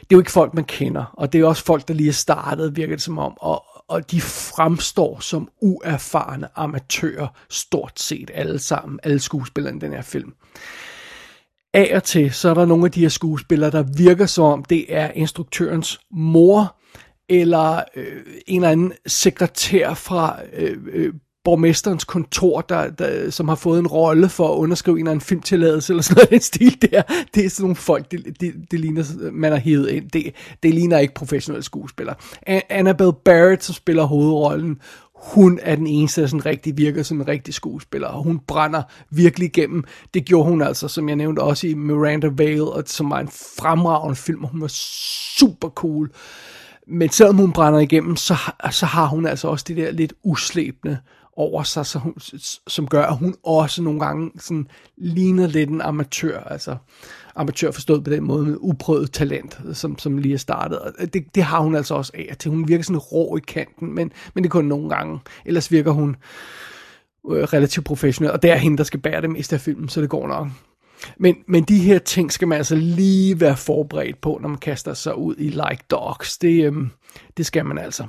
er 0.02 0.16
jo 0.16 0.18
ikke 0.18 0.32
folk, 0.32 0.54
man 0.54 0.64
kender. 0.64 1.04
Og 1.12 1.32
det 1.32 1.40
er 1.40 1.44
også 1.46 1.64
folk, 1.64 1.88
der 1.88 1.94
lige 1.94 2.08
er 2.08 2.12
startet, 2.12 2.76
virker 2.76 2.96
det 2.96 3.02
som 3.02 3.18
om. 3.18 3.36
Og, 3.40 3.64
og 3.88 4.10
de 4.10 4.20
fremstår 4.20 5.20
som 5.20 5.48
uerfarne 5.60 6.48
amatører, 6.56 7.26
stort 7.50 8.00
set 8.00 8.30
alle 8.34 8.58
sammen, 8.58 9.00
alle 9.02 9.18
skuespillerne 9.20 9.76
i 9.76 9.80
den 9.80 9.92
her 9.92 10.02
film 10.02 10.32
af 11.74 11.92
og 11.94 12.02
til, 12.02 12.32
så 12.32 12.50
er 12.50 12.54
der 12.54 12.64
nogle 12.64 12.84
af 12.84 12.90
de 12.90 13.00
her 13.00 13.08
skuespillere, 13.08 13.70
der 13.70 13.84
virker 13.96 14.26
som 14.26 14.44
om, 14.44 14.64
det 14.64 14.84
er 14.88 15.10
instruktørens 15.14 16.00
mor, 16.10 16.76
eller 17.28 17.82
øh, 17.96 18.22
en 18.46 18.60
eller 18.60 18.70
anden 18.70 18.92
sekretær 19.06 19.94
fra 19.94 20.38
øh, 20.56 20.76
øh, 20.92 21.14
borgmesterens 21.44 22.04
kontor, 22.04 22.60
der, 22.60 22.90
der, 22.90 23.30
som 23.30 23.48
har 23.48 23.54
fået 23.54 23.78
en 23.78 23.86
rolle 23.86 24.28
for 24.28 24.52
at 24.52 24.56
underskrive 24.56 24.94
en 24.94 24.98
eller 24.98 25.10
anden 25.10 25.24
filmtilladelse, 25.24 25.92
eller 25.92 26.02
sådan 26.02 26.14
noget 26.16 26.30
den 26.30 26.40
stil 26.40 26.82
der. 26.82 27.02
Det 27.34 27.44
er 27.44 27.50
sådan 27.50 27.62
nogle 27.62 27.76
folk, 27.76 28.10
det, 28.10 28.40
det, 28.40 28.54
det 28.70 28.80
ligner, 28.80 29.30
man 29.32 29.52
har 29.52 29.58
hævet 29.58 29.88
ind. 29.88 30.10
Det, 30.10 30.34
det 30.62 30.74
ligner 30.74 30.98
ikke 30.98 31.14
professionelle 31.14 31.64
skuespillere. 31.64 32.16
Annabelle 32.68 33.12
Barrett, 33.24 33.64
som 33.64 33.74
spiller 33.74 34.04
hovedrollen, 34.04 34.80
hun 35.14 35.58
er 35.62 35.76
den 35.76 35.86
eneste, 35.86 36.20
der 36.20 36.26
sådan 36.26 36.46
rigtig 36.46 36.78
virker 36.78 37.02
som 37.02 37.20
en 37.20 37.28
rigtig 37.28 37.54
skuespiller, 37.54 38.08
og 38.08 38.22
hun 38.22 38.38
brænder 38.38 38.82
virkelig 39.10 39.46
igennem. 39.46 39.84
Det 40.14 40.24
gjorde 40.24 40.48
hun 40.48 40.62
altså, 40.62 40.88
som 40.88 41.08
jeg 41.08 41.16
nævnte, 41.16 41.40
også 41.40 41.66
i 41.66 41.74
Miranda 41.74 42.28
Vale, 42.32 42.72
og 42.72 42.82
som 42.86 43.10
var 43.10 43.20
en 43.20 43.28
fremragende 43.58 44.16
film, 44.16 44.44
og 44.44 44.50
hun 44.50 44.60
var 44.60 44.72
super 45.38 45.68
cool. 45.68 46.10
Men 46.86 47.08
selvom 47.08 47.36
hun 47.36 47.52
brænder 47.52 47.80
igennem, 47.80 48.16
så, 48.16 48.36
så 48.70 48.86
har 48.86 49.06
hun 49.06 49.26
altså 49.26 49.48
også 49.48 49.64
det 49.68 49.76
der 49.76 49.90
lidt 49.90 50.12
uslæbende 50.22 50.98
over 51.36 51.62
sig, 51.62 51.86
så 51.86 51.98
hun, 51.98 52.14
som 52.66 52.88
gør, 52.88 53.02
at 53.02 53.16
hun 53.16 53.34
også 53.42 53.82
nogle 53.82 54.00
gange 54.00 54.30
sådan 54.38 54.68
ligner 54.96 55.46
lidt 55.46 55.70
en 55.70 55.80
amatør, 55.80 56.40
altså 56.40 56.76
amatør 57.36 57.70
forstået 57.70 58.04
på 58.04 58.10
den 58.10 58.24
måde 58.24 58.44
med 58.44 58.56
uprøvet 58.60 59.12
talent, 59.12 59.60
som, 59.72 59.98
som 59.98 60.18
lige 60.18 60.34
er 60.34 60.38
startet. 60.38 60.78
Og 60.78 60.92
det, 61.14 61.34
det 61.34 61.42
har 61.42 61.60
hun 61.60 61.74
altså 61.74 61.94
også 61.94 62.12
af 62.14 62.26
at 62.30 62.38
til. 62.38 62.50
Hun 62.50 62.68
virker 62.68 62.84
sådan 62.84 62.98
rå 62.98 63.36
i 63.36 63.40
kanten, 63.40 63.94
men, 63.94 64.12
men 64.34 64.44
det 64.44 64.48
er 64.48 64.52
kun 64.52 64.64
nogle 64.64 64.88
gange. 64.88 65.18
Ellers 65.44 65.70
virker 65.70 65.90
hun 65.90 66.16
øh, 67.30 67.42
relativt 67.42 67.86
professionel, 67.86 68.32
og 68.32 68.42
det 68.42 68.50
er 68.50 68.56
hende, 68.56 68.76
der 68.76 68.84
skal 68.84 69.00
bære 69.00 69.20
det 69.20 69.30
meste 69.30 69.56
af 69.56 69.60
filmen, 69.60 69.88
så 69.88 70.00
det 70.00 70.10
går 70.10 70.28
nok. 70.28 70.48
Men, 71.18 71.36
men 71.48 71.64
de 71.64 71.78
her 71.78 71.98
ting 71.98 72.32
skal 72.32 72.48
man 72.48 72.58
altså 72.58 72.74
lige 72.76 73.40
være 73.40 73.56
forberedt 73.56 74.20
på, 74.20 74.38
når 74.42 74.48
man 74.48 74.58
kaster 74.58 74.94
sig 74.94 75.16
ud 75.16 75.34
i 75.38 75.48
Like 75.48 75.84
Dogs. 75.90 76.38
Det, 76.38 76.64
øhm, 76.64 76.90
det 77.36 77.46
skal 77.46 77.66
man 77.66 77.78
altså. 77.78 78.06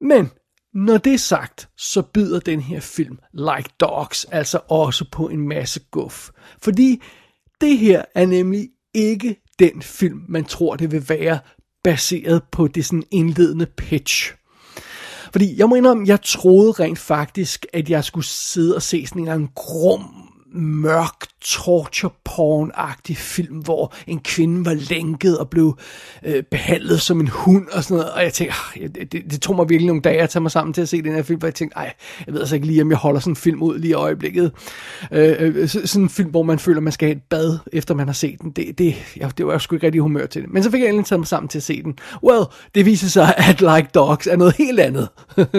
Men 0.00 0.30
når 0.74 0.98
det 0.98 1.14
er 1.14 1.18
sagt, 1.18 1.68
så 1.76 2.02
byder 2.02 2.40
den 2.40 2.60
her 2.60 2.80
film 2.80 3.18
Like 3.32 3.70
Dogs 3.80 4.24
altså 4.24 4.60
også 4.68 5.04
på 5.12 5.28
en 5.28 5.48
masse 5.48 5.80
guf. 5.90 6.30
Fordi 6.62 7.02
det 7.60 7.78
her 7.78 8.04
er 8.14 8.26
nemlig 8.26 8.68
ikke 8.94 9.36
den 9.58 9.82
film, 9.82 10.20
man 10.28 10.44
tror 10.44 10.76
det 10.76 10.92
vil 10.92 11.08
være, 11.08 11.38
baseret 11.84 12.42
på 12.52 12.68
det 12.68 12.84
sådan 12.84 13.04
indledende 13.10 13.66
pitch. 13.66 14.34
Fordi 15.32 15.58
jeg 15.58 15.68
må 15.68 15.74
indrømme, 15.74 16.08
jeg 16.08 16.22
troede 16.22 16.72
rent 16.72 16.98
faktisk, 16.98 17.66
at 17.72 17.90
jeg 17.90 18.04
skulle 18.04 18.26
sidde 18.26 18.76
og 18.76 18.82
se 18.82 19.06
sådan 19.06 19.22
en 19.22 19.24
eller 19.24 19.34
anden 19.34 19.50
grum 19.54 20.04
mørk 20.54 21.26
torture 21.40 22.12
porn-agtig 22.24 23.16
film, 23.16 23.56
hvor 23.56 23.94
en 24.06 24.20
kvinde 24.20 24.64
var 24.64 24.74
lænket 24.74 25.38
og 25.38 25.50
blev 25.50 25.78
øh, 26.26 26.42
behandlet 26.42 27.00
som 27.00 27.20
en 27.20 27.28
hund 27.28 27.66
og 27.72 27.84
sådan 27.84 27.96
noget. 27.96 28.12
Og 28.12 28.22
jeg 28.22 28.32
tænkte, 28.32 28.56
ah, 28.76 28.88
det, 28.94 29.12
det, 29.12 29.22
det 29.30 29.42
tog 29.42 29.56
mig 29.56 29.68
virkelig 29.68 29.86
nogle 29.86 30.02
dage 30.02 30.22
at 30.22 30.30
tage 30.30 30.42
mig 30.42 30.50
sammen 30.50 30.74
til 30.74 30.82
at 30.82 30.88
se 30.88 31.02
den 31.02 31.14
her 31.14 31.22
film, 31.22 31.38
hvor 31.38 31.48
jeg 31.48 31.54
tænkte, 31.54 31.76
ej, 31.76 31.94
jeg 32.26 32.34
ved 32.34 32.40
altså 32.40 32.54
ikke 32.54 32.66
lige, 32.66 32.82
om 32.82 32.90
jeg 32.90 32.98
holder 32.98 33.20
sådan 33.20 33.32
en 33.32 33.36
film 33.36 33.62
ud 33.62 33.78
lige 33.78 33.90
i 33.90 33.94
øjeblikket. 33.94 34.52
Øh, 35.12 35.36
øh, 35.38 35.56
øh 35.56 35.68
sådan 35.68 36.02
en 36.02 36.08
film, 36.08 36.30
hvor 36.30 36.42
man 36.42 36.58
føler, 36.58 36.80
man 36.80 36.92
skal 36.92 37.08
have 37.08 37.16
et 37.16 37.22
bad, 37.30 37.58
efter 37.72 37.94
man 37.94 38.06
har 38.06 38.12
set 38.12 38.40
den. 38.42 38.50
Det, 38.50 38.78
det, 38.78 38.96
jeg, 39.16 39.38
det 39.38 39.46
var 39.46 39.52
jeg 39.52 39.60
sgu 39.60 39.76
ikke 39.76 39.86
rigtig 39.86 40.00
humør 40.00 40.26
til 40.26 40.42
det. 40.42 40.50
Men 40.50 40.62
så 40.62 40.70
fik 40.70 40.80
jeg 40.80 40.88
endelig 40.88 41.06
taget 41.06 41.20
mig 41.20 41.26
sammen 41.26 41.48
til 41.48 41.58
at 41.58 41.62
se 41.62 41.82
den. 41.82 41.98
Well, 42.22 42.44
det 42.74 42.86
viser 42.86 43.08
sig, 43.08 43.34
at 43.36 43.60
Like 43.60 43.88
Dogs 43.94 44.26
er 44.26 44.36
noget 44.36 44.54
helt 44.56 44.80
andet. 44.80 45.08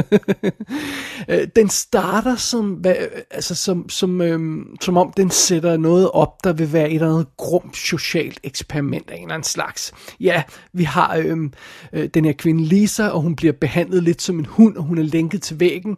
Øh, 1.29 1.47
den 1.55 1.69
starter 1.69 2.35
som, 2.35 2.69
hvad, 2.69 2.95
øh, 2.99 3.21
altså 3.31 3.55
som, 3.55 3.89
som, 3.89 4.21
øhm, 4.21 4.75
som 4.81 4.97
om 4.97 5.13
den 5.17 5.29
sætter 5.29 5.70
noget 5.77 6.11
op, 6.11 6.43
der 6.43 6.53
vil 6.53 6.73
være 6.73 6.89
et 6.89 6.95
eller 6.95 7.09
andet 7.09 7.37
grumt 7.37 7.77
socialt 7.77 8.39
eksperiment 8.43 9.09
af 9.09 9.15
en 9.15 9.21
eller 9.21 9.33
anden 9.33 9.49
slags. 9.49 9.93
Ja, 10.19 10.43
vi 10.73 10.83
har 10.83 11.15
øhm, 11.15 11.53
øh, 11.93 12.09
den 12.13 12.25
her 12.25 12.33
kvinde 12.33 12.63
Lisa, 12.63 13.07
og 13.07 13.21
hun 13.21 13.35
bliver 13.35 13.53
behandlet 13.53 14.03
lidt 14.03 14.21
som 14.21 14.39
en 14.39 14.45
hund, 14.45 14.77
og 14.77 14.83
hun 14.83 14.97
er 14.97 15.03
lænket 15.03 15.41
til 15.41 15.59
væggen. 15.59 15.97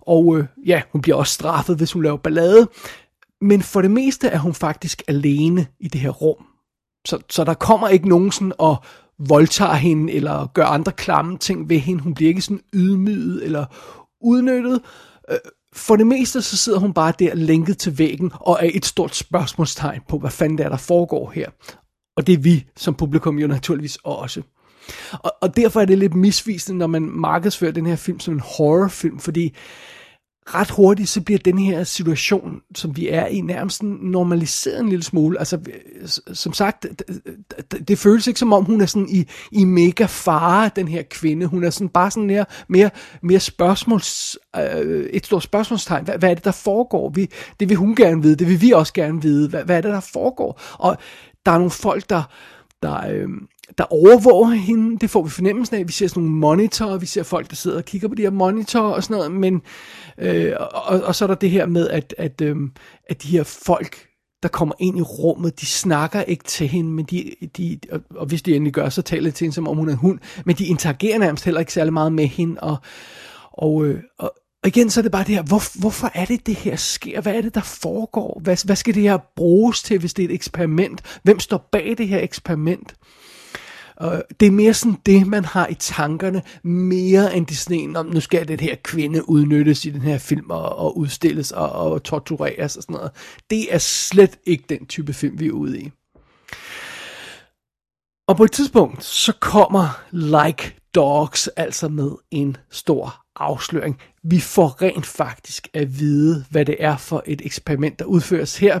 Og 0.00 0.38
øh, 0.38 0.44
ja, 0.66 0.82
hun 0.92 1.02
bliver 1.02 1.16
også 1.16 1.32
straffet, 1.32 1.76
hvis 1.76 1.92
hun 1.92 2.02
laver 2.02 2.16
ballade. 2.16 2.68
Men 3.40 3.62
for 3.62 3.82
det 3.82 3.90
meste 3.90 4.28
er 4.28 4.38
hun 4.38 4.54
faktisk 4.54 5.02
alene 5.08 5.66
i 5.80 5.88
det 5.88 6.00
her 6.00 6.10
rum. 6.10 6.46
Så, 7.06 7.18
så 7.30 7.44
der 7.44 7.54
kommer 7.54 7.88
ikke 7.88 8.08
nogen 8.08 8.32
sådan 8.32 8.52
og 8.58 8.76
voldtager 9.18 9.74
hende, 9.74 10.12
eller 10.12 10.46
gør 10.46 10.66
andre 10.66 10.92
klamme 10.92 11.38
ting 11.38 11.68
ved 11.68 11.78
hende. 11.78 12.02
Hun 12.02 12.14
bliver 12.14 12.28
ikke 12.28 12.42
sådan 12.42 12.60
ydmyget 12.74 13.44
eller 13.44 13.64
udnyttet. 14.20 14.80
Øh, 15.30 15.36
for 15.74 15.96
det 15.96 16.06
meste 16.06 16.42
så 16.42 16.56
sidder 16.56 16.78
hun 16.78 16.94
bare 16.94 17.12
der 17.18 17.34
lænket 17.34 17.78
til 17.78 17.98
væggen 17.98 18.32
og 18.34 18.58
er 18.60 18.70
et 18.74 18.86
stort 18.86 19.14
spørgsmålstegn 19.14 20.00
på, 20.08 20.18
hvad 20.18 20.30
fanden 20.30 20.58
det 20.58 20.64
er, 20.64 20.68
der 20.68 20.76
foregår 20.76 21.30
her. 21.30 21.50
Og 22.16 22.26
det 22.26 22.32
er 22.32 22.38
vi 22.38 22.66
som 22.76 22.94
publikum 22.94 23.38
jo 23.38 23.46
naturligvis 23.46 23.98
også. 24.04 24.42
Og, 25.12 25.32
og 25.40 25.56
derfor 25.56 25.80
er 25.80 25.84
det 25.84 25.98
lidt 25.98 26.14
misvisende, 26.14 26.78
når 26.78 26.86
man 26.86 27.02
markedsfører 27.02 27.72
den 27.72 27.86
her 27.86 27.96
film 27.96 28.20
som 28.20 28.34
en 28.34 28.40
horrorfilm, 28.40 29.18
fordi 29.18 29.54
ret 30.46 30.70
hurtigt, 30.70 31.08
så 31.08 31.20
bliver 31.20 31.38
den 31.38 31.58
her 31.58 31.84
situation, 31.84 32.60
som 32.74 32.96
vi 32.96 33.08
er 33.08 33.26
i, 33.26 33.40
nærmest 33.40 33.82
normaliseret 33.82 34.80
en 34.80 34.88
lille 34.88 35.02
smule. 35.02 35.38
Altså, 35.38 35.56
øh, 35.56 36.08
som 36.34 36.52
sagt, 36.52 36.82
det, 36.82 37.88
det, 37.88 37.98
føles 37.98 38.26
ikke 38.26 38.40
som 38.40 38.52
om, 38.52 38.64
hun 38.64 38.80
er 38.80 38.86
sådan 38.86 39.08
i, 39.08 39.28
i 39.52 39.64
mega 39.64 40.04
fare, 40.04 40.70
den 40.76 40.88
her 40.88 41.02
kvinde. 41.02 41.46
Hun 41.46 41.64
er 41.64 41.70
sådan 41.70 41.88
bare 41.88 42.10
sådan 42.10 42.26
mere, 42.26 42.44
mere, 42.68 42.90
mere 43.22 43.40
spørgsmåls, 43.40 44.38
øh, 44.56 45.04
et 45.04 45.26
stort 45.26 45.42
spørgsmålstegn. 45.42 46.04
Hvad, 46.04 46.18
hvad 46.18 46.30
er 46.30 46.34
det, 46.34 46.44
der 46.44 46.52
foregår? 46.52 47.08
Vi, 47.08 47.28
det 47.60 47.68
vil 47.68 47.76
hun 47.76 47.94
gerne 47.94 48.22
vide, 48.22 48.36
det 48.36 48.48
vil 48.48 48.60
vi 48.60 48.70
også 48.70 48.92
gerne 48.92 49.22
vide. 49.22 49.48
Hvad, 49.48 49.64
hvad 49.64 49.76
er 49.76 49.80
det, 49.80 49.90
der 49.90 50.00
foregår? 50.00 50.60
Og 50.72 50.96
der 51.46 51.52
er 51.52 51.58
nogle 51.58 51.70
folk, 51.70 52.10
der, 52.10 52.22
der, 52.82 53.08
øh, 53.10 53.28
der 53.78 53.84
overvåger 53.92 54.50
hende, 54.50 54.98
det 54.98 55.10
får 55.10 55.22
vi 55.22 55.30
fornemmelsen 55.30 55.76
af. 55.76 55.86
Vi 55.86 55.92
ser 55.92 56.08
sådan 56.08 56.22
nogle 56.22 56.36
monitorer, 56.36 56.98
vi 56.98 57.06
ser 57.06 57.22
folk, 57.22 57.50
der 57.50 57.56
sidder 57.56 57.76
og 57.76 57.84
kigger 57.84 58.08
på 58.08 58.14
de 58.14 58.22
her 58.22 58.30
monitorer 58.30 58.94
og 58.94 59.02
sådan 59.02 59.16
noget, 59.16 59.32
men 59.32 59.62
øh, 60.18 60.52
og, 60.58 61.00
og 61.00 61.14
så 61.14 61.24
er 61.24 61.26
der 61.26 61.34
det 61.34 61.50
her 61.50 61.66
med, 61.66 61.88
at, 61.88 62.14
at, 62.18 62.40
øh, 62.40 62.56
at 63.10 63.22
de 63.22 63.28
her 63.28 63.42
folk, 63.42 64.06
der 64.42 64.48
kommer 64.48 64.74
ind 64.78 64.98
i 64.98 65.02
rummet, 65.02 65.60
de 65.60 65.66
snakker 65.66 66.22
ikke 66.22 66.44
til 66.44 66.68
hende, 66.68 66.90
men 66.90 67.04
de, 67.04 67.34
de 67.56 67.78
og, 67.92 68.00
og 68.10 68.26
hvis 68.26 68.42
de 68.42 68.54
endelig 68.56 68.72
gør, 68.72 68.88
så 68.88 69.02
taler 69.02 69.30
de 69.30 69.36
til 69.36 69.44
hende, 69.44 69.54
som 69.54 69.68
om 69.68 69.76
hun 69.76 69.88
er 69.88 69.92
en 69.92 69.98
hund, 69.98 70.18
men 70.44 70.56
de 70.56 70.66
interagerer 70.66 71.18
nærmest 71.18 71.44
heller 71.44 71.60
ikke 71.60 71.72
særlig 71.72 71.92
meget 71.92 72.12
med 72.12 72.26
hende, 72.26 72.60
og, 72.60 72.76
og, 73.52 73.84
øh, 73.84 74.00
og, 74.18 74.34
og 74.64 74.68
igen, 74.68 74.90
så 74.90 75.00
er 75.00 75.02
det 75.02 75.12
bare 75.12 75.24
det 75.24 75.34
her, 75.34 75.42
hvor, 75.42 75.80
hvorfor 75.80 76.10
er 76.14 76.24
det, 76.24 76.46
det 76.46 76.54
her 76.54 76.76
sker? 76.76 77.20
Hvad 77.20 77.34
er 77.34 77.40
det, 77.40 77.54
der 77.54 77.60
foregår? 77.60 78.40
Hvad, 78.42 78.66
hvad 78.66 78.76
skal 78.76 78.94
det 78.94 79.02
her 79.02 79.18
bruges 79.36 79.82
til, 79.82 79.98
hvis 79.98 80.14
det 80.14 80.24
er 80.24 80.28
et 80.28 80.34
eksperiment? 80.34 81.20
Hvem 81.22 81.40
står 81.40 81.68
bag 81.72 81.94
det 81.98 82.08
her 82.08 82.20
eksperiment? 82.20 82.94
Uh, 84.00 84.18
det 84.40 84.46
er 84.46 84.50
mere 84.50 84.74
sådan 84.74 84.98
det, 85.06 85.26
man 85.26 85.44
har 85.44 85.66
i 85.66 85.74
tankerne, 85.74 86.42
mere 86.62 87.36
end 87.36 87.46
det 87.46 87.56
sådan 87.56 87.96
om, 87.96 88.06
nu 88.06 88.20
skal 88.20 88.48
det 88.48 88.60
her 88.60 88.76
kvinde 88.82 89.28
udnyttes 89.28 89.84
i 89.84 89.90
den 89.90 90.02
her 90.02 90.18
film 90.18 90.50
og, 90.50 90.76
og 90.76 90.98
udstilles 90.98 91.52
og, 91.52 91.72
og 91.72 92.02
tortureres 92.02 92.76
og 92.76 92.82
sådan 92.82 92.94
noget. 92.94 93.10
Det 93.50 93.74
er 93.74 93.78
slet 93.78 94.38
ikke 94.46 94.64
den 94.68 94.86
type 94.86 95.12
film, 95.12 95.40
vi 95.40 95.46
er 95.46 95.52
ude 95.52 95.80
i. 95.80 95.90
Og 98.28 98.36
på 98.36 98.44
et 98.44 98.52
tidspunkt, 98.52 99.04
så 99.04 99.32
kommer 99.40 100.02
Like 100.10 100.76
Dogs 100.94 101.48
altså 101.48 101.88
med 101.88 102.10
en 102.30 102.56
stor 102.70 103.24
afsløring. 103.36 104.00
Vi 104.22 104.40
får 104.40 104.82
rent 104.82 105.06
faktisk 105.06 105.68
at 105.74 105.98
vide, 105.98 106.44
hvad 106.50 106.64
det 106.64 106.76
er 106.78 106.96
for 106.96 107.22
et 107.26 107.42
eksperiment, 107.44 107.98
der 107.98 108.04
udføres 108.04 108.58
her. 108.58 108.80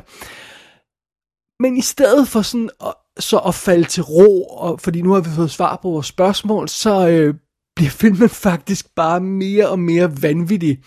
Men 1.62 1.76
i 1.76 1.80
stedet 1.80 2.28
for 2.28 2.42
sådan 2.42 2.70
at, 2.86 2.94
så 3.18 3.38
at 3.38 3.54
falde 3.54 3.84
til 3.84 4.02
ro, 4.02 4.44
og, 4.44 4.80
fordi 4.80 5.02
nu 5.02 5.12
har 5.12 5.20
vi 5.20 5.28
fået 5.36 5.50
svar 5.50 5.78
på 5.82 5.90
vores 5.90 6.06
spørgsmål, 6.06 6.68
så 6.68 7.08
øh, 7.08 7.34
bliver 7.76 7.90
filmen 7.90 8.28
faktisk 8.48 8.94
bare 8.96 9.20
mere 9.20 9.68
og 9.68 9.78
mere 9.78 10.22
vanvittig. 10.22 10.78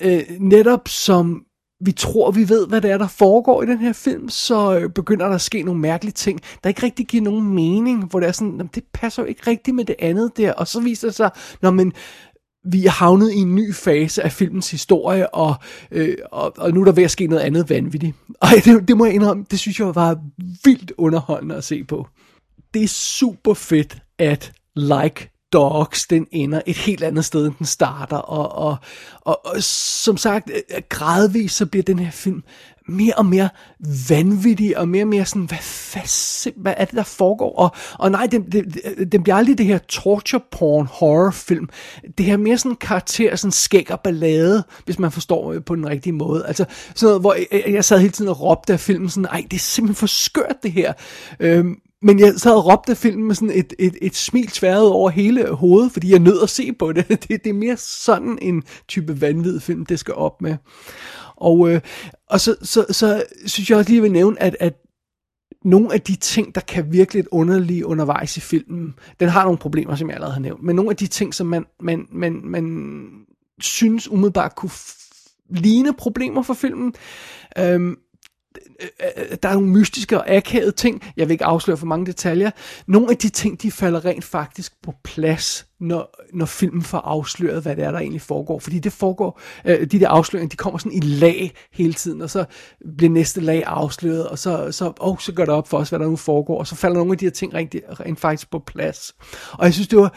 Øh, 0.00 0.22
netop 0.40 0.88
som 0.88 1.44
vi 1.80 1.92
tror, 1.92 2.30
vi 2.30 2.48
ved, 2.48 2.66
hvad 2.66 2.80
det 2.80 2.90
er, 2.90 2.98
der 2.98 3.08
foregår 3.08 3.62
i 3.62 3.66
den 3.66 3.78
her 3.78 3.92
film, 3.92 4.28
så 4.28 4.78
øh, 4.78 4.90
begynder 4.90 5.26
der 5.26 5.34
at 5.34 5.40
ske 5.40 5.62
nogle 5.62 5.80
mærkelige 5.80 6.12
ting, 6.12 6.40
der 6.62 6.68
ikke 6.68 6.82
rigtig 6.82 7.06
giver 7.06 7.24
nogen 7.24 7.54
mening, 7.54 8.04
hvor 8.04 8.20
det 8.20 8.28
er 8.28 8.32
sådan, 8.32 8.70
det 8.74 8.84
passer 8.94 9.22
jo 9.22 9.28
ikke 9.28 9.50
rigtigt 9.50 9.74
med 9.74 9.84
det 9.84 9.96
andet 9.98 10.36
der, 10.36 10.52
og 10.52 10.68
så 10.68 10.80
viser 10.80 11.08
det 11.08 11.14
sig, 11.14 11.30
når 11.62 11.70
man 11.70 11.92
vi 12.64 12.86
er 12.86 12.90
havnet 12.90 13.32
i 13.32 13.36
en 13.36 13.54
ny 13.54 13.74
fase 13.74 14.22
af 14.22 14.32
filmens 14.32 14.70
historie, 14.70 15.34
og, 15.34 15.54
øh, 15.90 16.16
og, 16.32 16.52
og 16.58 16.72
nu 16.72 16.80
er 16.80 16.84
der 16.84 16.92
ved 16.92 17.04
at 17.04 17.10
ske 17.10 17.26
noget 17.26 17.42
andet 17.42 17.70
vanvittigt. 17.70 18.16
Og 18.42 18.48
det, 18.64 18.88
det 18.88 18.96
må 18.96 19.04
jeg 19.04 19.14
indrømme, 19.14 19.44
det 19.50 19.58
synes 19.58 19.78
jeg 19.78 19.94
var 19.94 20.20
vildt 20.64 20.92
underholdende 20.98 21.54
at 21.54 21.64
se 21.64 21.84
på. 21.84 22.06
Det 22.74 22.82
er 22.82 22.88
super 22.88 23.54
fedt, 23.54 23.98
at 24.18 24.52
Like 24.76 25.37
Dogs, 25.52 26.06
den 26.06 26.26
ender 26.30 26.60
et 26.66 26.76
helt 26.76 27.02
andet 27.02 27.24
sted, 27.24 27.46
end 27.46 27.54
den 27.58 27.66
starter, 27.66 28.16
og, 28.16 28.52
og, 28.52 28.76
og, 29.20 29.46
og 29.46 29.62
som 29.62 30.16
sagt, 30.16 30.50
øh, 30.50 30.82
gradvist 30.88 31.56
så 31.56 31.66
bliver 31.66 31.82
den 31.82 31.98
her 31.98 32.10
film 32.10 32.42
mere 32.88 33.14
og 33.16 33.26
mere 33.26 33.48
vanvittig, 34.08 34.78
og 34.78 34.88
mere 34.88 35.04
og 35.04 35.08
mere 35.08 35.24
sådan, 35.24 35.44
hvad, 35.44 35.58
fast, 35.58 36.48
hvad 36.56 36.74
er 36.76 36.84
det, 36.84 36.94
der 36.94 37.02
foregår? 37.02 37.58
Og, 37.58 37.70
og 37.98 38.10
nej, 38.10 38.26
den, 38.26 38.52
den, 38.52 38.74
den 39.12 39.22
bliver 39.22 39.36
aldrig 39.36 39.58
det 39.58 39.66
her 39.66 39.78
torture 39.78 40.40
porn 40.50 40.86
horror 40.86 41.30
film. 41.30 41.68
Det 42.18 42.26
her 42.26 42.36
mere 42.36 42.58
sådan 42.58 42.76
karakter, 42.76 43.36
sådan 43.36 43.52
skæg 43.52 43.90
og 43.90 44.00
ballade, 44.00 44.64
hvis 44.84 44.98
man 44.98 45.12
forstår 45.12 45.52
øh, 45.52 45.64
på 45.64 45.74
den 45.74 45.88
rigtige 45.88 46.12
måde. 46.12 46.46
Altså 46.46 46.64
sådan 46.94 47.06
noget, 47.06 47.20
hvor 47.20 47.36
jeg, 47.52 47.64
jeg 47.66 47.84
sad 47.84 47.98
hele 47.98 48.12
tiden 48.12 48.30
og 48.30 48.40
råbte 48.40 48.72
af 48.72 48.80
filmen 48.80 49.10
sådan, 49.10 49.24
ej, 49.24 49.44
det 49.50 49.56
er 49.56 49.60
simpelthen 49.60 49.98
for 50.00 50.06
skørt 50.06 50.56
det 50.62 50.72
her. 50.72 50.92
Øhm, 51.40 51.76
men 52.02 52.18
jeg 52.18 52.34
sad 52.36 52.52
og 52.52 52.66
råbte 52.66 52.96
filmen 52.96 53.26
med 53.26 53.34
sådan 53.34 53.54
et, 53.54 53.72
et, 53.78 53.96
et 54.02 54.16
smil 54.16 54.46
tværet 54.46 54.88
over 54.88 55.10
hele 55.10 55.50
hovedet, 55.54 55.92
fordi 55.92 56.10
jeg 56.10 56.18
nød 56.18 56.42
at 56.42 56.50
se 56.50 56.72
på 56.72 56.92
det. 56.92 57.08
det. 57.28 57.28
Det 57.28 57.46
er 57.46 57.52
mere 57.52 57.76
sådan 57.76 58.38
en 58.42 58.62
type 58.88 59.20
vanvid 59.20 59.60
film, 59.60 59.86
det 59.86 59.98
skal 59.98 60.14
op 60.14 60.42
med. 60.42 60.56
Og, 61.36 61.70
øh, 61.70 61.80
og 62.30 62.40
så, 62.40 62.56
så, 62.62 62.86
så 62.90 63.24
synes 63.46 63.70
jeg 63.70 63.78
også 63.78 63.90
lige 63.90 64.02
vil 64.02 64.12
nævne, 64.12 64.42
at, 64.42 64.56
at 64.60 64.74
nogle 65.64 65.94
af 65.94 66.00
de 66.00 66.16
ting, 66.16 66.54
der 66.54 66.60
kan 66.60 66.92
virke 66.92 67.14
lidt 67.14 67.28
underlige 67.30 67.86
undervejs 67.86 68.36
i 68.36 68.40
filmen, 68.40 68.94
den 69.20 69.28
har 69.28 69.44
nogle 69.44 69.58
problemer, 69.58 69.96
som 69.96 70.08
jeg 70.08 70.14
allerede 70.14 70.34
har 70.34 70.40
nævnt, 70.40 70.62
men 70.62 70.76
nogle 70.76 70.90
af 70.90 70.96
de 70.96 71.06
ting, 71.06 71.34
som 71.34 71.46
man, 71.46 71.64
man, 71.80 72.06
man, 72.12 72.40
man 72.44 73.04
synes 73.60 74.08
umiddelbart 74.08 74.54
kunne 74.56 74.70
ligne 75.50 75.94
problemer 75.94 76.42
for 76.42 76.54
filmen, 76.54 76.94
øhm, 77.58 77.96
Øh, 78.82 79.08
øh, 79.16 79.36
der 79.42 79.48
er 79.48 79.54
nogle 79.54 79.68
mystiske 79.68 80.18
og 80.18 80.30
akavede 80.30 80.72
ting. 80.72 81.02
Jeg 81.16 81.28
vil 81.28 81.32
ikke 81.32 81.44
afsløre 81.44 81.76
for 81.76 81.86
mange 81.86 82.06
detaljer. 82.06 82.50
Nogle 82.86 83.10
af 83.10 83.16
de 83.16 83.28
ting, 83.28 83.62
de 83.62 83.70
falder 83.70 84.04
rent 84.04 84.24
faktisk 84.24 84.72
på 84.82 84.94
plads, 85.04 85.66
når, 85.80 86.14
når 86.34 86.46
filmen 86.46 86.82
får 86.82 86.98
afsløret, 86.98 87.62
hvad 87.62 87.76
det 87.76 87.84
er, 87.84 87.90
der 87.90 87.98
egentlig 87.98 88.22
foregår. 88.22 88.58
Fordi 88.58 88.78
det 88.78 88.92
foregår, 88.92 89.40
øh, 89.64 89.80
de 89.80 90.00
der 90.00 90.08
afsløringer, 90.08 90.48
de 90.48 90.56
kommer 90.56 90.78
sådan 90.78 90.92
i 90.92 91.00
lag 91.00 91.54
hele 91.72 91.92
tiden, 91.92 92.22
og 92.22 92.30
så 92.30 92.44
bliver 92.96 93.10
næste 93.10 93.40
lag 93.40 93.62
afsløret, 93.66 94.28
og 94.28 94.38
så, 94.38 94.72
så, 94.72 94.92
oh, 95.00 95.18
så 95.18 95.32
går 95.32 95.44
det 95.44 95.54
op 95.54 95.68
for 95.68 95.78
os, 95.78 95.88
hvad 95.88 95.98
der 95.98 96.06
nu 96.06 96.16
foregår, 96.16 96.58
og 96.58 96.66
så 96.66 96.74
falder 96.74 96.96
nogle 96.96 97.12
af 97.12 97.18
de 97.18 97.24
her 97.24 97.30
ting 97.30 97.54
rent, 97.54 97.74
rent 98.00 98.20
faktisk 98.20 98.50
på 98.50 98.58
plads. 98.58 99.14
Og 99.52 99.64
jeg 99.64 99.74
synes, 99.74 99.88
det 99.88 99.98
var, 99.98 100.14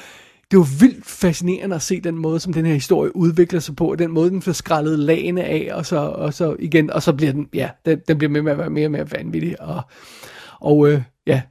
det 0.52 0.60
var 0.60 0.80
vildt 0.80 1.06
fascinerende 1.06 1.76
at 1.76 1.82
se 1.82 2.02
den 2.02 2.18
måde, 2.18 2.40
som 2.40 2.54
den 2.54 2.66
her 2.66 2.74
historie 2.74 3.16
udvikler 3.16 3.60
sig 3.60 3.76
på, 3.76 3.92
og 3.92 4.00
den 4.00 4.12
måde, 4.12 4.30
den 4.30 4.42
får 4.42 4.52
skrællet 4.52 5.00
lagene 5.00 5.44
af, 5.44 5.70
og 5.74 5.86
så, 5.86 5.98
og 5.98 6.34
så 6.34 6.56
igen, 6.60 6.90
og 6.90 7.04
så 7.04 7.14
bliver 7.14 7.32
den, 7.32 7.48
ja, 7.54 7.70
den, 7.86 8.00
den 8.08 8.18
bliver 8.18 8.32
med, 8.32 8.42
med 8.42 8.52
at 8.52 8.58
være 8.58 8.70
mere 8.70 8.88
og 8.88 8.92
mere 8.92 9.12
vanvittig, 9.12 9.62
og, 9.62 9.82
og 10.60 10.90
øh, 10.90 11.02
ja, 11.28 11.42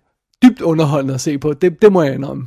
dybt 0.43 0.61
underholdende 0.61 1.15
at 1.15 1.21
se 1.21 1.39
på, 1.39 1.53
det, 1.53 1.83
det 1.83 1.93
må 1.93 2.03
jeg 2.03 2.15
indrømme. 2.15 2.47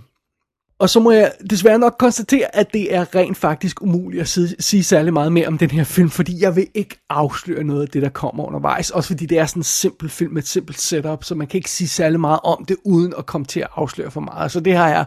Og 0.80 0.90
så 0.90 1.00
må 1.00 1.12
jeg 1.12 1.32
desværre 1.50 1.80
nok 1.80 1.96
konstatere, 2.00 2.56
at 2.56 2.74
det 2.74 2.96
er 2.96 3.16
rent 3.16 3.38
faktisk 3.38 3.82
umuligt 3.82 4.22
at 4.22 4.28
sige, 4.28 4.56
sige 4.60 4.84
særlig 4.84 5.14
meget 5.14 5.32
mere 5.32 5.48
om 5.48 5.58
den 5.58 5.70
her 5.70 5.84
film, 5.84 6.10
fordi 6.10 6.42
jeg 6.42 6.56
vil 6.56 6.68
ikke 6.74 7.00
afsløre 7.10 7.64
noget 7.64 7.82
af 7.82 7.88
det, 7.88 8.02
der 8.02 8.10
kommer 8.10 8.46
undervejs. 8.46 8.90
Også 8.90 9.08
fordi 9.08 9.26
det 9.26 9.40
er 9.40 9.46
sådan 9.46 9.60
en 9.60 9.64
simpel 9.64 10.10
film 10.10 10.34
med 10.34 10.42
et 10.42 10.48
simpelt 10.48 10.80
setup, 10.80 11.24
så 11.24 11.36
man 11.36 11.48
kan 11.48 11.58
ikke 11.58 11.72
sige 11.72 11.88
særlig 11.88 12.20
meget 12.20 12.40
om 12.44 12.66
det, 12.66 12.78
uden 12.86 13.14
at 13.18 13.26
komme 13.26 13.46
til 13.46 13.60
at 13.60 13.68
afsløre 13.76 14.12
for 14.12 14.22
meget. 14.22 14.52
Så 14.52 14.60
det 14.60 14.76
har 14.76 14.90
jeg 14.90 15.06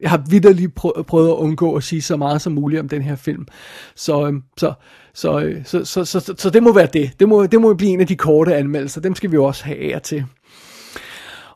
jeg 0.00 0.10
har 0.10 0.22
vidderligt 0.30 0.74
prø- 0.74 1.02
prøvet 1.02 1.28
at 1.28 1.34
undgå 1.34 1.76
at 1.76 1.82
sige 1.82 2.02
så 2.02 2.16
meget 2.16 2.42
som 2.42 2.52
muligt 2.52 2.80
om 2.80 2.88
den 2.88 3.02
her 3.02 3.16
film. 3.16 3.46
Så, 3.94 4.26
øhm, 4.26 4.42
så, 4.56 4.72
så, 5.14 5.40
øh, 5.40 5.64
så, 5.64 5.84
så, 5.84 6.04
så, 6.04 6.20
så, 6.20 6.34
så 6.38 6.50
det 6.50 6.62
må 6.62 6.72
være 6.72 6.88
det. 6.92 7.20
Det 7.20 7.28
må, 7.28 7.46
det 7.46 7.60
må 7.60 7.74
blive 7.74 7.92
en 7.92 8.00
af 8.00 8.06
de 8.06 8.16
korte 8.16 8.56
anmeldelser. 8.56 9.00
Dem 9.00 9.14
skal 9.14 9.30
vi 9.30 9.34
jo 9.34 9.44
også 9.44 9.64
have 9.64 9.94
af 9.94 10.02
til. 10.02 10.24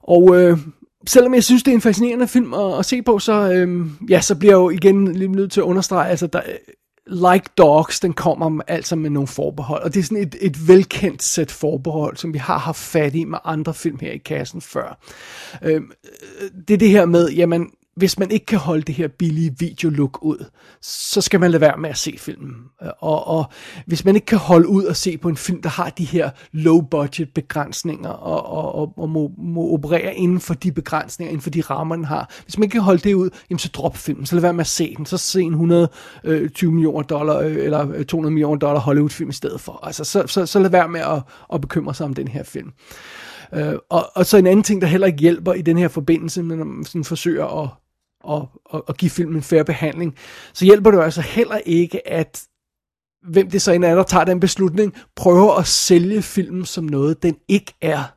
Og 0.03 0.37
øh, 0.37 0.59
selvom 1.07 1.35
jeg 1.35 1.45
synes, 1.45 1.63
det 1.63 1.71
er 1.71 1.75
en 1.75 1.81
fascinerende 1.81 2.29
film 2.29 2.55
at, 2.55 2.79
at 2.79 2.85
se 2.85 3.03
på, 3.03 3.19
så, 3.19 3.53
øh, 3.53 3.87
ja, 4.09 4.21
så 4.21 4.35
bliver 4.35 4.53
jeg 4.53 4.59
jo 4.59 4.71
igen 4.71 5.15
lidt 5.15 5.31
nødt 5.31 5.53
til 5.53 5.61
at 5.61 5.65
understrege, 5.65 6.11
altså 6.11 6.27
der, 6.27 6.41
Like 7.07 7.51
Dogs, 7.59 8.01
den 8.01 8.13
kommer 8.13 8.61
altså 8.67 8.97
med 8.97 9.11
nogle 9.11 9.27
forbehold, 9.27 9.83
og 9.83 9.95
det 9.95 10.01
er 10.01 10.05
sådan 10.05 10.23
et, 10.23 10.37
et 10.41 10.69
velkendt 10.69 11.23
sæt 11.23 11.51
forbehold, 11.51 12.17
som 12.17 12.33
vi 12.33 12.39
har 12.39 12.59
haft 12.59 12.79
fat 12.79 13.15
i 13.15 13.25
med 13.25 13.39
andre 13.45 13.75
film 13.75 13.99
her 14.01 14.13
i 14.13 14.19
kassen 14.19 14.61
før. 14.61 14.99
Øhm, 15.63 15.91
øh, 16.41 16.51
det 16.69 16.75
er 16.75 16.79
det 16.79 16.91
her 16.91 17.07
med, 17.07 17.31
jamen, 17.31 17.71
hvis 17.97 18.19
man 18.19 18.31
ikke 18.31 18.47
kan 18.47 18.59
holde 18.59 18.83
det 18.83 18.95
her 18.95 19.09
billige 19.09 19.55
videolook 19.59 20.19
ud, 20.23 20.45
så 20.83 21.21
skal 21.21 21.41
man 21.41 21.51
lade 21.51 21.61
være 21.61 21.77
med 21.77 21.91
at 21.91 21.99
se 21.99 22.15
filmen. 22.19 22.55
Og, 23.01 23.27
og 23.27 23.45
hvis 23.87 24.05
man 24.05 24.15
ikke 24.15 24.27
kan 24.27 24.39
holde 24.39 24.69
ud 24.69 24.85
og 24.85 24.97
se 24.97 25.19
på 25.19 25.29
en 25.29 25.37
film, 25.37 25.63
der 25.63 25.69
har 25.69 25.91
de 25.91 26.05
her 26.05 26.31
low 26.53 26.81
budget 26.81 27.29
begrænsninger, 27.35 28.09
og, 28.09 28.47
og, 28.47 28.75
og, 28.75 28.93
og 28.97 29.11
må, 29.11 29.31
må 29.39 29.73
operere 29.73 30.15
inden 30.15 30.41
for 30.41 30.55
de 30.55 30.73
begrænsninger, 30.73 31.31
inden 31.31 31.43
for 31.43 31.51
de 31.51 31.61
rammer, 31.61 31.97
den 31.97 32.05
har. 32.05 32.31
Hvis 32.45 32.59
man 32.59 32.63
ikke 32.63 32.73
kan 32.73 32.81
holde 32.81 33.03
det 33.09 33.15
ud, 33.15 33.31
jamen 33.51 33.59
så 33.59 33.69
drop 33.69 33.97
filmen, 33.97 34.27
så 34.27 34.35
lad 34.35 34.43
være 34.43 34.53
med 34.53 34.61
at 34.61 34.67
se 34.67 34.95
den. 34.97 35.07
Så 35.07 35.17
se 35.17 35.43
en 35.43 35.53
120 35.53 35.91
øh, 36.25 36.75
millioner 36.75 37.03
dollar, 37.03 37.39
øh, 37.39 37.57
eller 37.57 37.93
øh, 37.93 38.05
200 38.05 38.33
millioner 38.33 38.59
dollar 38.59 38.81
Hollywood-film 38.81 39.31
i 39.31 39.33
stedet 39.33 39.61
for. 39.61 39.87
Altså, 39.87 40.05
så, 40.05 40.27
så, 40.27 40.47
så 40.47 40.59
lad 40.59 40.71
være 40.71 40.89
med 40.89 41.01
at, 41.01 41.23
at 41.53 41.61
bekymre 41.61 41.95
sig 41.95 42.07
om 42.07 42.15
den 42.15 42.29
her 42.29 42.43
film. 42.43 42.73
Uh, 43.53 43.75
og, 43.91 44.11
og 44.15 44.27
så 44.27 44.37
en 44.37 44.47
anden 44.47 44.63
ting, 44.63 44.81
der 44.81 44.87
heller 44.87 45.07
ikke 45.07 45.19
hjælper 45.19 45.53
i 45.53 45.63
den 45.63 45.79
her 45.79 45.89
forbindelse, 45.89 46.43
når 46.43 46.65
man 46.65 46.85
sådan 46.85 47.05
forsøger 47.05 47.63
at 47.63 47.69
og, 48.25 48.49
og, 48.65 48.89
og 48.89 48.97
give 48.97 49.11
filmen 49.11 49.37
en 49.37 49.43
færre 49.43 49.65
behandling, 49.65 50.15
så 50.53 50.65
hjælper 50.65 50.91
det 50.91 50.99
jo 50.99 51.03
altså 51.03 51.21
heller 51.21 51.59
ikke, 51.67 52.09
at 52.09 52.43
hvem 53.29 53.51
det 53.51 53.63
så 53.63 53.73
end 53.73 53.85
er, 53.85 53.95
der 53.95 54.03
tager 54.03 54.25
den 54.25 54.41
beslutning, 54.41 54.95
prøver 55.17 55.55
at 55.55 55.67
sælge 55.67 56.23
filmen 56.23 56.65
som 56.65 56.85
noget, 56.85 57.23
den 57.23 57.37
ikke 57.49 57.75
er. 57.81 58.15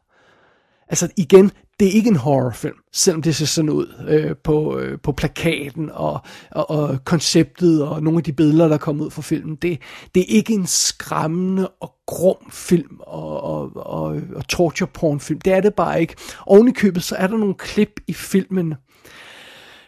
Altså 0.90 1.10
igen, 1.18 1.52
det 1.80 1.88
er 1.88 1.92
ikke 1.92 2.10
en 2.10 2.16
horrorfilm, 2.16 2.76
selvom 2.94 3.22
det 3.22 3.36
ser 3.36 3.46
sådan 3.46 3.70
ud 3.70 4.06
øh, 4.08 4.36
på, 4.44 4.78
øh, 4.80 5.00
på 5.00 5.12
plakaten 5.12 5.90
og, 5.94 6.20
og, 6.52 6.70
og 6.70 7.04
konceptet 7.06 7.84
og 7.84 8.04
nogle 8.04 8.18
af 8.18 8.24
de 8.24 8.34
billeder, 8.34 8.68
der 8.68 8.78
kommer 8.78 9.06
ud 9.06 9.12
fra 9.12 9.22
filmen. 9.22 9.56
Det, 9.56 9.80
det 10.16 10.22
er 10.22 10.36
ikke 10.36 10.54
en 10.54 10.68
skræmmende 10.68 11.68
og 11.68 11.94
grum 12.06 12.52
film 12.52 12.98
og, 13.00 13.44
og, 13.44 13.72
og, 13.76 14.22
og 14.36 14.48
torture 14.48 14.90
porn 14.94 15.20
film. 15.20 15.42
Det 15.42 15.54
er 15.54 15.62
det 15.62 15.74
bare 15.74 16.02
ikke. 16.02 16.16
Oven 16.46 16.68
i 16.68 16.72
købet, 16.72 17.04
så 17.04 17.16
er 17.16 17.28
der 17.28 17.38
nogle 17.38 17.56
klip 17.56 18.00
i 18.08 18.14
filmen, 18.14 18.74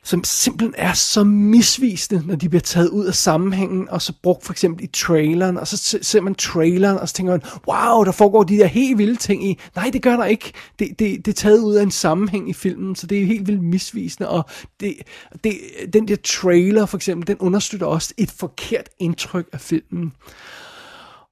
som 0.03 0.23
simpelthen 0.23 0.73
er 0.77 0.93
så 0.93 1.23
misvisende, 1.23 2.27
når 2.27 2.35
de 2.35 2.49
bliver 2.49 2.61
taget 2.61 2.89
ud 2.89 3.05
af 3.05 3.15
sammenhængen, 3.15 3.89
og 3.89 4.01
så 4.01 4.13
brugt 4.23 4.45
for 4.45 4.53
eksempel 4.53 4.83
i 4.83 4.87
traileren, 4.87 5.57
og 5.57 5.67
så 5.67 5.97
ser 6.01 6.21
man 6.21 6.35
traileren, 6.35 6.97
og 6.97 7.09
så 7.09 7.15
tænker 7.15 7.33
man, 7.33 7.41
wow, 7.67 8.03
der 8.03 8.11
foregår 8.11 8.43
de 8.43 8.57
der 8.57 8.65
helt 8.65 8.97
vilde 8.97 9.15
ting 9.15 9.45
i. 9.45 9.59
Nej, 9.75 9.89
det 9.93 10.01
gør 10.01 10.17
der 10.17 10.25
ikke. 10.25 10.51
Det, 10.79 10.99
det, 10.99 11.25
det 11.25 11.27
er 11.27 11.35
taget 11.35 11.59
ud 11.59 11.75
af 11.75 11.83
en 11.83 11.91
sammenhæng 11.91 12.49
i 12.49 12.53
filmen, 12.53 12.95
så 12.95 13.07
det 13.07 13.21
er 13.21 13.25
helt 13.25 13.47
vildt 13.47 13.63
misvisende, 13.63 14.29
og 14.29 14.45
det, 14.79 14.95
det, 15.43 15.53
den 15.93 16.07
der 16.07 16.15
trailer 16.23 16.85
for 16.85 16.97
eksempel, 16.97 17.27
den 17.27 17.37
understøtter 17.37 17.87
også 17.87 18.13
et 18.17 18.31
forkert 18.31 18.89
indtryk 18.99 19.47
af 19.53 19.61
filmen. 19.61 20.13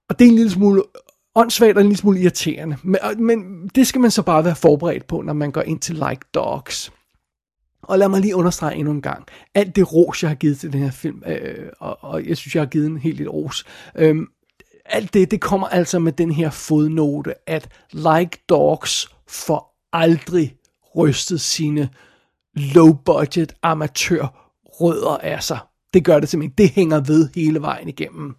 Og 0.09 0.19
det 0.19 0.25
er 0.25 0.29
en 0.29 0.35
lille 0.35 0.51
smule 0.51 0.83
åndssvagt 1.35 1.77
og 1.77 1.81
en 1.81 1.87
lille 1.87 1.97
smule 1.97 2.19
irriterende. 2.19 2.77
Men, 2.83 2.99
men 3.17 3.67
det 3.75 3.87
skal 3.87 4.01
man 4.01 4.11
så 4.11 4.21
bare 4.21 4.45
være 4.45 4.55
forberedt 4.55 5.07
på, 5.07 5.21
når 5.21 5.33
man 5.33 5.51
går 5.51 5.61
ind 5.61 5.79
til 5.79 5.95
Like 5.95 6.21
Dogs. 6.33 6.91
Og 7.83 7.99
lad 7.99 8.09
mig 8.09 8.21
lige 8.21 8.35
understrege 8.35 8.75
endnu 8.75 8.91
en 8.91 9.01
gang. 9.01 9.25
Alt 9.55 9.75
det 9.75 9.93
ros, 9.93 10.23
jeg 10.23 10.29
har 10.29 10.35
givet 10.35 10.59
til 10.59 10.73
den 10.73 10.83
her 10.83 10.91
film, 10.91 11.23
øh, 11.27 11.69
og, 11.79 11.97
og 12.01 12.27
jeg 12.27 12.37
synes, 12.37 12.55
jeg 12.55 12.61
har 12.61 12.67
givet 12.67 12.85
en 12.85 12.97
helt 12.97 13.17
lidt 13.17 13.29
ros, 13.29 13.65
øh, 13.95 14.15
alt 14.89 15.13
det, 15.13 15.31
det 15.31 15.41
kommer 15.41 15.67
altså 15.67 15.99
med 15.99 16.11
den 16.11 16.31
her 16.31 16.49
fodnote, 16.49 17.33
at 17.49 17.69
Like 17.91 18.45
Dogs 18.49 19.09
får 19.27 19.87
aldrig 19.93 20.55
rystet 20.95 21.41
sine 21.41 21.89
low-budget 22.53 23.53
amatørrødder 23.63 25.17
af 25.17 25.43
sig. 25.43 25.59
Det 25.93 26.05
gør 26.05 26.19
det 26.19 26.29
simpelthen. 26.29 26.55
Det 26.57 26.69
hænger 26.69 26.99
ved 26.99 27.29
hele 27.35 27.61
vejen 27.61 27.87
igennem. 27.87 28.35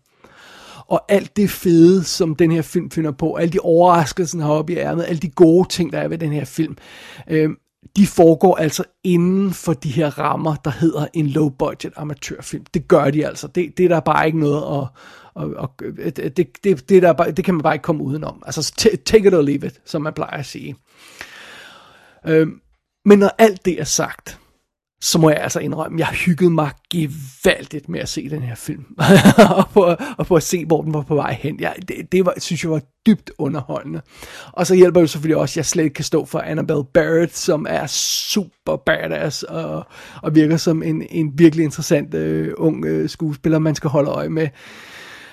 Og 0.87 1.05
alt 1.09 1.37
det 1.37 1.51
fede, 1.51 2.05
som 2.05 2.37
den 2.37 2.53
her 2.53 2.63
film 2.63 2.91
finder 2.91 3.11
på, 3.11 3.35
alle 3.35 3.53
de 3.53 3.61
overraskelser, 3.61 4.39
den 4.39 4.47
har 4.47 4.53
oppe 4.53 4.73
i 4.73 4.77
ærmet, 4.77 5.05
alle 5.05 5.21
de 5.21 5.31
gode 5.31 5.69
ting, 5.69 5.93
der 5.93 5.99
er 5.99 6.09
ved 6.09 6.19
den 6.19 6.33
her 6.33 6.45
film, 6.45 6.77
øh, 7.29 7.51
de 7.97 8.07
foregår 8.07 8.57
altså 8.57 8.85
inden 9.05 9.53
for 9.53 9.73
de 9.73 9.91
her 9.91 10.19
rammer, 10.19 10.55
der 10.55 10.71
hedder 10.71 11.07
en 11.15 11.27
low-budget 11.27 11.93
amatørfilm. 11.97 12.65
Det 12.75 12.89
gør 12.89 13.11
de 13.11 13.27
altså. 13.27 13.47
Det, 13.47 13.79
det 13.79 13.85
er 13.85 13.89
der 13.89 14.01
bare 14.01 14.27
ikke 14.27 14.39
noget 14.41 14.57
at... 14.57 14.89
Og, 15.35 15.51
og, 15.57 15.73
det, 15.81 16.37
det, 16.37 16.89
det, 16.89 17.03
der 17.03 17.13
bare, 17.13 17.31
det 17.31 17.45
kan 17.45 17.55
man 17.55 17.63
bare 17.63 17.75
ikke 17.75 17.83
komme 17.83 18.05
udenom. 18.05 18.43
Altså, 18.47 18.75
take 19.07 19.27
it 19.27 19.35
or 19.35 19.43
leave 19.43 19.67
it, 19.67 19.81
som 19.85 20.03
man 20.03 20.13
plejer 20.13 20.39
at 20.39 20.47
sige. 20.47 20.77
Øhm, 22.27 22.61
men 23.05 23.19
når 23.19 23.31
alt 23.39 23.65
det 23.65 23.81
er 23.81 23.85
sagt, 23.85 24.39
så 25.01 25.19
må 25.19 25.31
jeg 25.31 25.39
altså 25.39 25.61
indrømme, 25.61 25.97
at 25.97 25.99
jeg 25.99 26.17
hyggede 26.17 26.51
mig 26.51 26.71
gevaldigt 26.91 27.89
med 27.89 28.01
at 28.01 28.09
se 28.09 28.31
den 28.31 28.43
her 28.43 28.55
film. 28.55 28.85
og, 29.57 29.69
på, 29.73 29.97
og 30.19 30.27
på 30.27 30.35
at 30.35 30.43
se, 30.43 30.65
hvor 30.65 30.83
den 30.83 30.95
var 30.95 31.03
på 31.03 31.15
vej 31.15 31.33
hen. 31.41 31.61
Jeg, 31.61 31.75
det, 31.89 32.13
det 32.13 32.27
var, 32.27 32.35
synes 32.39 32.65
jeg 32.65 32.71
var 32.71 32.81
dybt 33.07 33.31
underholdende. 33.39 34.01
Og 34.53 34.67
så 34.67 34.75
hjælper 34.75 35.01
det 35.01 35.11
selvfølgelig 35.11 35.37
også, 35.37 35.53
at 35.53 35.57
jeg 35.57 35.67
slet 35.67 35.85
ikke 35.85 35.95
kan 35.95 36.05
stå 36.05 36.25
for 36.25 36.39
Annabelle 36.39 36.85
Barrett, 36.95 37.37
som 37.37 37.67
er 37.69 37.87
super 37.87 38.77
badass 38.87 39.43
og, 39.43 39.87
og 40.23 40.35
virker 40.35 40.57
som 40.57 40.83
en, 40.83 41.07
en 41.11 41.33
virkelig 41.35 41.65
interessant 41.65 42.15
øh, 42.15 42.55
ung 42.57 42.85
øh, 42.85 43.09
skuespiller, 43.09 43.59
man 43.59 43.75
skal 43.75 43.91
holde 43.91 44.11
øje 44.11 44.29
med. 44.29 44.49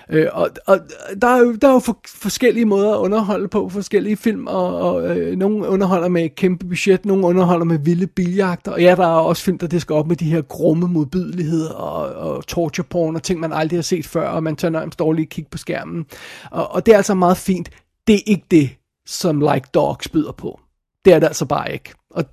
Øh, 0.09 0.27
og, 0.33 0.49
og 0.65 0.79
der 1.21 1.27
er 1.27 1.39
jo, 1.39 1.55
der 1.55 1.67
er 1.67 1.73
jo 1.73 1.79
for, 1.79 1.97
forskellige 2.07 2.65
måder 2.65 2.93
at 2.93 2.97
underholde 2.97 3.47
på, 3.47 3.69
forskellige 3.69 4.17
film, 4.17 4.47
og, 4.47 4.79
og 4.81 5.17
øh, 5.17 5.37
nogle 5.37 5.67
underholder 5.67 6.07
med 6.07 6.25
et 6.25 6.35
kæmpe 6.35 6.67
budget, 6.67 7.05
nogle 7.05 7.25
underholder 7.25 7.65
med 7.65 7.79
vilde 7.79 8.07
biljagter, 8.07 8.71
og 8.71 8.81
ja, 8.81 8.95
der 8.95 9.03
er 9.03 9.19
også 9.19 9.43
film, 9.43 9.57
der 9.57 9.67
det 9.67 9.81
skal 9.81 9.93
op 9.93 10.07
med 10.07 10.15
de 10.15 10.25
her 10.25 10.41
grumme 10.41 10.87
modbydeligheder 10.87 11.73
og, 11.73 12.31
og 12.31 12.47
torture 12.47 12.85
porn 12.89 13.15
og 13.15 13.23
ting, 13.23 13.39
man 13.39 13.53
aldrig 13.53 13.77
har 13.77 13.83
set 13.83 14.05
før, 14.05 14.27
og 14.27 14.43
man 14.43 14.55
tør 14.55 14.69
nærmest 14.69 14.99
dårligt 14.99 15.29
kigge 15.29 15.49
på 15.49 15.57
skærmen. 15.57 16.05
Og, 16.51 16.71
og 16.71 16.85
det 16.85 16.91
er 16.91 16.97
altså 16.97 17.13
meget 17.13 17.37
fint. 17.37 17.69
Det 18.07 18.15
er 18.15 18.23
ikke 18.25 18.45
det, 18.51 18.69
som 19.05 19.39
Like 19.39 19.69
Dogs 19.73 20.09
byder 20.09 20.31
på. 20.31 20.59
Det 21.05 21.13
er 21.13 21.19
det 21.19 21.27
altså 21.27 21.45
bare 21.45 21.73
ikke. 21.73 21.93
Og 22.09 22.25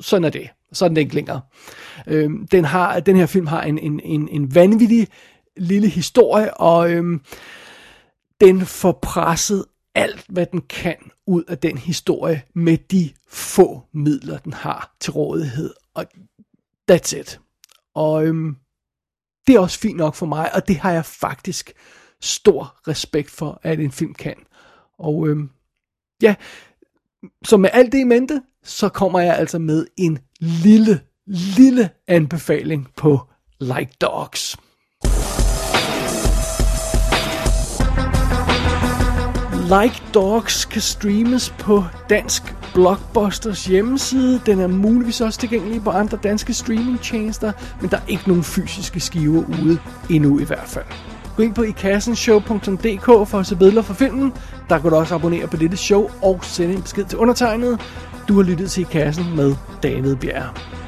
sådan 0.00 0.24
er 0.24 0.30
det. 0.30 0.48
Sådan 0.72 0.92
er 0.92 0.94
det 0.94 1.00
ikke 1.00 1.14
længere. 1.14 1.40
Øhm, 2.06 2.46
den, 2.46 2.64
har, 2.64 3.00
den 3.00 3.16
her 3.16 3.26
film 3.26 3.46
har 3.46 3.62
en, 3.62 3.78
en, 3.78 4.00
en, 4.04 4.28
en 4.28 4.54
vanvittig 4.54 5.08
lille 5.56 5.88
historie, 5.88 6.54
og 6.54 6.90
øhm, 6.90 7.20
den 8.40 8.66
får 8.66 8.98
presset 9.02 9.64
alt, 9.94 10.24
hvad 10.28 10.46
den 10.46 10.60
kan 10.60 10.96
ud 11.26 11.44
af 11.48 11.58
den 11.58 11.78
historie 11.78 12.42
med 12.54 12.78
de 12.78 13.10
få 13.28 13.82
midler, 13.92 14.38
den 14.38 14.52
har 14.52 14.96
til 15.00 15.12
rådighed. 15.12 15.74
Og 15.94 16.06
that's 16.90 17.18
it. 17.18 17.40
Og 17.94 18.26
øhm, 18.26 18.56
det 19.46 19.54
er 19.54 19.60
også 19.60 19.78
fint 19.78 19.96
nok 19.96 20.14
for 20.14 20.26
mig, 20.26 20.54
og 20.54 20.68
det 20.68 20.76
har 20.76 20.92
jeg 20.92 21.04
faktisk 21.04 21.72
stor 22.20 22.76
respekt 22.88 23.30
for, 23.30 23.60
at 23.62 23.80
en 23.80 23.92
film 23.92 24.14
kan. 24.14 24.36
Og 24.98 25.28
øhm, 25.28 25.50
ja, 26.22 26.34
så 27.44 27.56
med 27.56 27.70
alt 27.72 27.92
det 27.92 27.98
i 27.98 28.04
mente, 28.04 28.42
så 28.62 28.88
kommer 28.88 29.20
jeg 29.20 29.36
altså 29.36 29.58
med 29.58 29.86
en 29.96 30.18
lille, 30.40 31.00
lille 31.56 31.90
anbefaling 32.06 32.88
på 32.96 33.20
Like 33.60 33.92
Dogs. 34.00 34.56
Like 39.80 40.02
Dogs 40.14 40.64
kan 40.64 40.80
streames 40.80 41.54
på 41.58 41.84
Dansk 42.10 42.54
Blockbusters 42.74 43.64
hjemmeside. 43.64 44.40
Den 44.46 44.60
er 44.60 44.66
muligvis 44.66 45.20
også 45.20 45.40
tilgængelig 45.40 45.84
på 45.84 45.90
andre 45.90 46.18
danske 46.22 46.54
streamingtjenester, 46.54 47.52
men 47.80 47.90
der 47.90 47.96
er 47.96 48.06
ikke 48.08 48.28
nogen 48.28 48.42
fysiske 48.42 49.00
skiver 49.00 49.42
ude 49.48 49.78
endnu 50.10 50.38
i 50.38 50.44
hvert 50.44 50.66
fald. 50.66 50.84
Gå 51.36 51.42
ind 51.42 51.54
på 51.54 51.62
ikassenshow.dk 51.62 53.04
for 53.04 53.38
at 53.38 53.46
se 53.46 53.56
billeder 53.56 53.82
fra 53.82 53.94
filmen. 53.94 54.32
Der 54.68 54.78
kan 54.78 54.90
du 54.90 54.96
også 54.96 55.14
abonnere 55.14 55.46
på 55.46 55.56
dette 55.56 55.76
show 55.76 56.10
og 56.22 56.40
sende 56.42 56.74
en 56.74 56.82
besked 56.82 57.04
til 57.04 57.18
undertegnet. 57.18 57.80
Du 58.28 58.36
har 58.36 58.42
lyttet 58.42 58.70
til 58.70 58.80
I 58.80 58.86
Kassen 58.90 59.36
med 59.36 59.54
David 59.82 60.16
Bjerg. 60.16 60.81